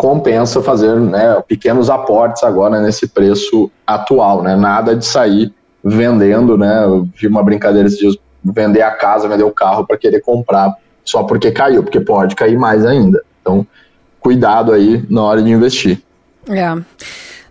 compensa 0.00 0.62
fazer 0.62 0.98
né, 0.98 1.42
pequenos 1.46 1.90
aportes 1.90 2.42
agora 2.42 2.80
nesse 2.80 3.06
preço 3.06 3.70
atual, 3.86 4.42
né? 4.42 4.56
Nada 4.56 4.96
de 4.96 5.04
sair 5.04 5.52
vendendo, 5.84 6.56
né? 6.56 6.84
Eu 6.84 7.06
vi 7.14 7.26
uma 7.26 7.42
brincadeira 7.42 7.86
esses 7.86 7.98
dias, 7.98 8.16
vender 8.42 8.80
a 8.80 8.92
casa, 8.92 9.28
vender 9.28 9.44
o 9.44 9.50
carro 9.50 9.86
para 9.86 9.98
querer 9.98 10.22
comprar 10.22 10.74
só 11.04 11.22
porque 11.24 11.50
caiu, 11.50 11.82
porque 11.82 12.00
pode 12.00 12.34
cair 12.34 12.56
mais 12.56 12.86
ainda. 12.86 13.22
Então, 13.42 13.66
cuidado 14.18 14.72
aí 14.72 15.04
na 15.10 15.22
hora 15.22 15.42
de 15.42 15.50
investir. 15.50 16.00
É. 16.48 16.74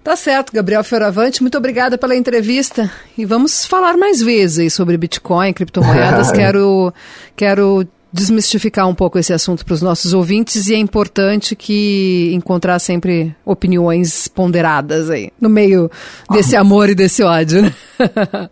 Tá 0.03 0.15
certo, 0.15 0.51
Gabriel 0.51 0.83
Fioravante, 0.83 1.43
muito 1.43 1.55
obrigada 1.55 1.99
pela 1.99 2.15
entrevista 2.15 2.89
e 3.15 3.25
vamos 3.25 3.63
falar 3.63 3.95
mais 3.95 4.23
vezes 4.23 4.73
sobre 4.73 4.97
Bitcoin, 4.97 5.53
criptomoedas. 5.53 6.31
quero, 6.31 6.91
quero 7.35 7.85
desmistificar 8.11 8.87
um 8.87 8.95
pouco 8.95 9.19
esse 9.19 9.33
assunto 9.33 9.65
para 9.65 9.73
os 9.73 9.81
nossos 9.81 10.13
ouvintes 10.13 10.67
e 10.67 10.73
é 10.73 10.77
importante 10.77 11.55
que 11.55 12.31
encontrar 12.33 12.79
sempre 12.79 13.35
opiniões 13.45 14.27
ponderadas 14.27 15.09
aí 15.09 15.31
no 15.39 15.49
meio 15.49 15.89
desse 16.31 16.55
amor 16.57 16.89
e 16.89 16.95
desse 16.95 17.23
ódio, 17.23 17.61
né? 17.61 17.73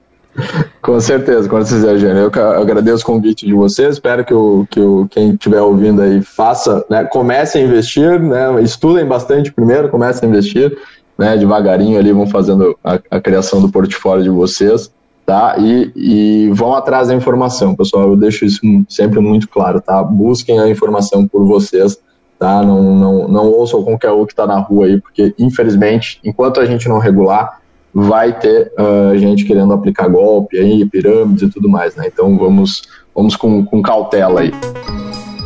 Com 0.83 0.99
certeza, 0.99 1.49
com 1.49 1.59
certeza, 1.65 1.93
Eugênio. 1.93 2.31
Eu 2.31 2.61
agradeço 2.61 3.01
o 3.01 3.05
convite 3.07 3.43
de 3.43 3.55
vocês. 3.55 3.93
Espero 3.93 4.23
que, 4.23 4.35
o, 4.35 4.67
que 4.69 4.79
o, 4.79 5.07
quem 5.09 5.31
estiver 5.31 5.59
ouvindo 5.59 5.99
aí 5.99 6.21
faça, 6.21 6.85
né, 6.87 7.03
comece 7.05 7.57
a 7.57 7.61
investir, 7.61 8.21
né, 8.21 8.61
estudem 8.61 9.03
bastante 9.03 9.51
primeiro, 9.51 9.89
comece 9.89 10.23
a 10.23 10.27
investir 10.27 10.77
né, 11.17 11.35
devagarinho 11.35 11.97
ali 11.97 12.11
vão 12.11 12.27
fazendo 12.27 12.77
a, 12.83 12.99
a 13.09 13.19
criação 13.19 13.59
do 13.61 13.69
portfólio 13.69 14.23
de 14.23 14.29
vocês, 14.29 14.91
tá? 15.27 15.57
E, 15.59 15.91
e, 15.93 16.49
vão 16.53 16.73
atrás 16.73 17.09
da 17.09 17.13
informação, 17.13 17.75
pessoal. 17.75 18.07
Eu 18.07 18.15
deixo 18.15 18.45
isso 18.45 18.61
sempre 18.87 19.19
muito 19.19 19.49
claro, 19.49 19.81
tá? 19.81 20.01
Busquem 20.01 20.57
a 20.57 20.69
informação 20.69 21.27
por 21.27 21.45
vocês, 21.45 21.99
tá? 22.39 22.63
Não, 22.63 22.95
não, 22.95 23.27
não 23.27 23.51
ouçam 23.51 23.83
qualquer 23.83 24.09
um 24.13 24.25
que 24.25 24.31
está 24.31 24.47
na 24.47 24.57
rua 24.57 24.85
aí, 24.85 25.01
porque 25.01 25.35
infelizmente, 25.37 26.17
enquanto 26.23 26.61
a 26.61 26.65
gente 26.65 26.87
não 26.87 26.97
regular, 26.97 27.59
vai 27.93 28.39
ter 28.39 28.71
uh, 28.79 29.17
gente 29.17 29.43
querendo 29.43 29.73
aplicar 29.73 30.07
golpe 30.07 30.57
aí, 30.57 30.85
pirâmides 30.85 31.43
e 31.43 31.49
tudo 31.49 31.67
mais, 31.67 31.93
né? 31.97 32.05
Então 32.07 32.37
vamos, 32.37 32.83
vamos 33.13 33.35
com, 33.35 33.65
com 33.65 33.81
cautela 33.81 34.39
aí. 34.39 34.51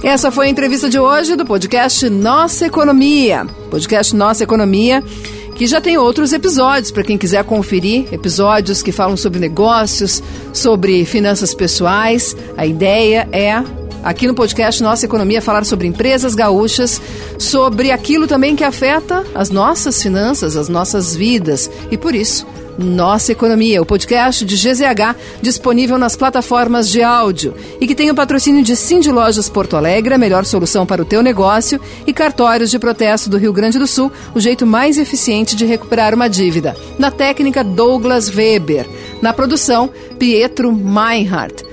Essa 0.04 0.30
foi 0.30 0.46
a 0.46 0.50
entrevista 0.50 0.90
de 0.90 1.00
hoje 1.00 1.36
do 1.36 1.46
podcast 1.46 2.08
Nossa 2.08 2.68
Economia. 2.68 3.48
Podcast 3.72 4.16
Nossa 4.16 4.44
Economia 4.44 5.04
que 5.62 5.68
já 5.68 5.80
tem 5.80 5.96
outros 5.96 6.34
episódios 6.34 6.90
para 6.90 7.04
quem 7.04 7.20
quiser 7.20 7.44
conferir, 7.44 8.12
episódios 8.12 8.82
que 8.82 8.92
falam 8.92 9.16
sobre 9.16 9.40
negócios, 9.40 10.20
sobre 10.52 11.06
finanças 11.06 11.54
pessoais. 11.54 12.36
A 12.58 12.66
ideia 12.66 13.30
é 13.32 13.64
aqui 14.04 14.26
no 14.26 14.34
podcast 14.34 14.82
Nossa 14.82 15.06
Economia 15.06 15.40
falar 15.40 15.64
sobre 15.64 15.86
empresas 15.86 16.34
gaúchas, 16.34 17.00
sobre 17.38 17.92
aquilo 17.92 18.26
também 18.26 18.56
que 18.56 18.64
afeta 18.64 19.24
as 19.36 19.52
nossas 19.52 20.02
finanças, 20.02 20.58
as 20.58 20.68
nossas 20.68 21.16
vidas. 21.16 21.70
E 21.92 21.96
por 21.96 22.16
isso, 22.16 22.48
nossa 22.78 23.32
Economia, 23.32 23.82
o 23.82 23.86
podcast 23.86 24.44
de 24.46 24.56
GZH, 24.56 25.16
disponível 25.42 25.98
nas 25.98 26.16
plataformas 26.16 26.90
de 26.90 27.02
áudio 27.02 27.54
e 27.80 27.88
que 27.88 27.96
tem 27.96 28.10
o 28.10 28.16
patrocínio 28.16 28.64
de 28.64 28.76
Cindy 28.76 29.12
Lojas 29.12 29.50
Porto 29.50 29.76
Alegre, 29.76 30.14
a 30.14 30.18
melhor 30.18 30.46
solução 30.46 30.86
para 30.86 31.02
o 31.02 31.06
teu 31.06 31.22
negócio, 31.22 31.80
e 32.06 32.14
cartórios 32.14 32.72
de 32.72 32.80
protesto 32.80 33.30
do 33.30 33.38
Rio 33.38 33.54
Grande 33.54 33.80
do 33.80 33.88
Sul, 33.88 34.12
o 34.34 34.40
jeito 34.40 34.66
mais 34.66 34.98
eficiente 34.98 35.56
de 35.56 35.66
recuperar 35.66 36.14
uma 36.14 36.30
dívida. 36.30 36.76
Na 36.98 37.12
técnica 37.12 37.64
Douglas 37.64 38.30
Weber. 38.30 38.88
Na 39.22 39.34
produção, 39.34 39.90
Pietro 40.18 40.72
Meinhardt. 40.72 41.64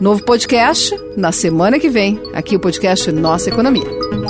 Novo 0.00 0.24
podcast 0.24 0.98
na 1.16 1.30
semana 1.30 1.78
que 1.78 1.88
vem, 1.88 2.20
aqui 2.32 2.56
o 2.56 2.60
podcast 2.60 3.10
Nossa 3.12 3.50
Economia. 3.50 4.21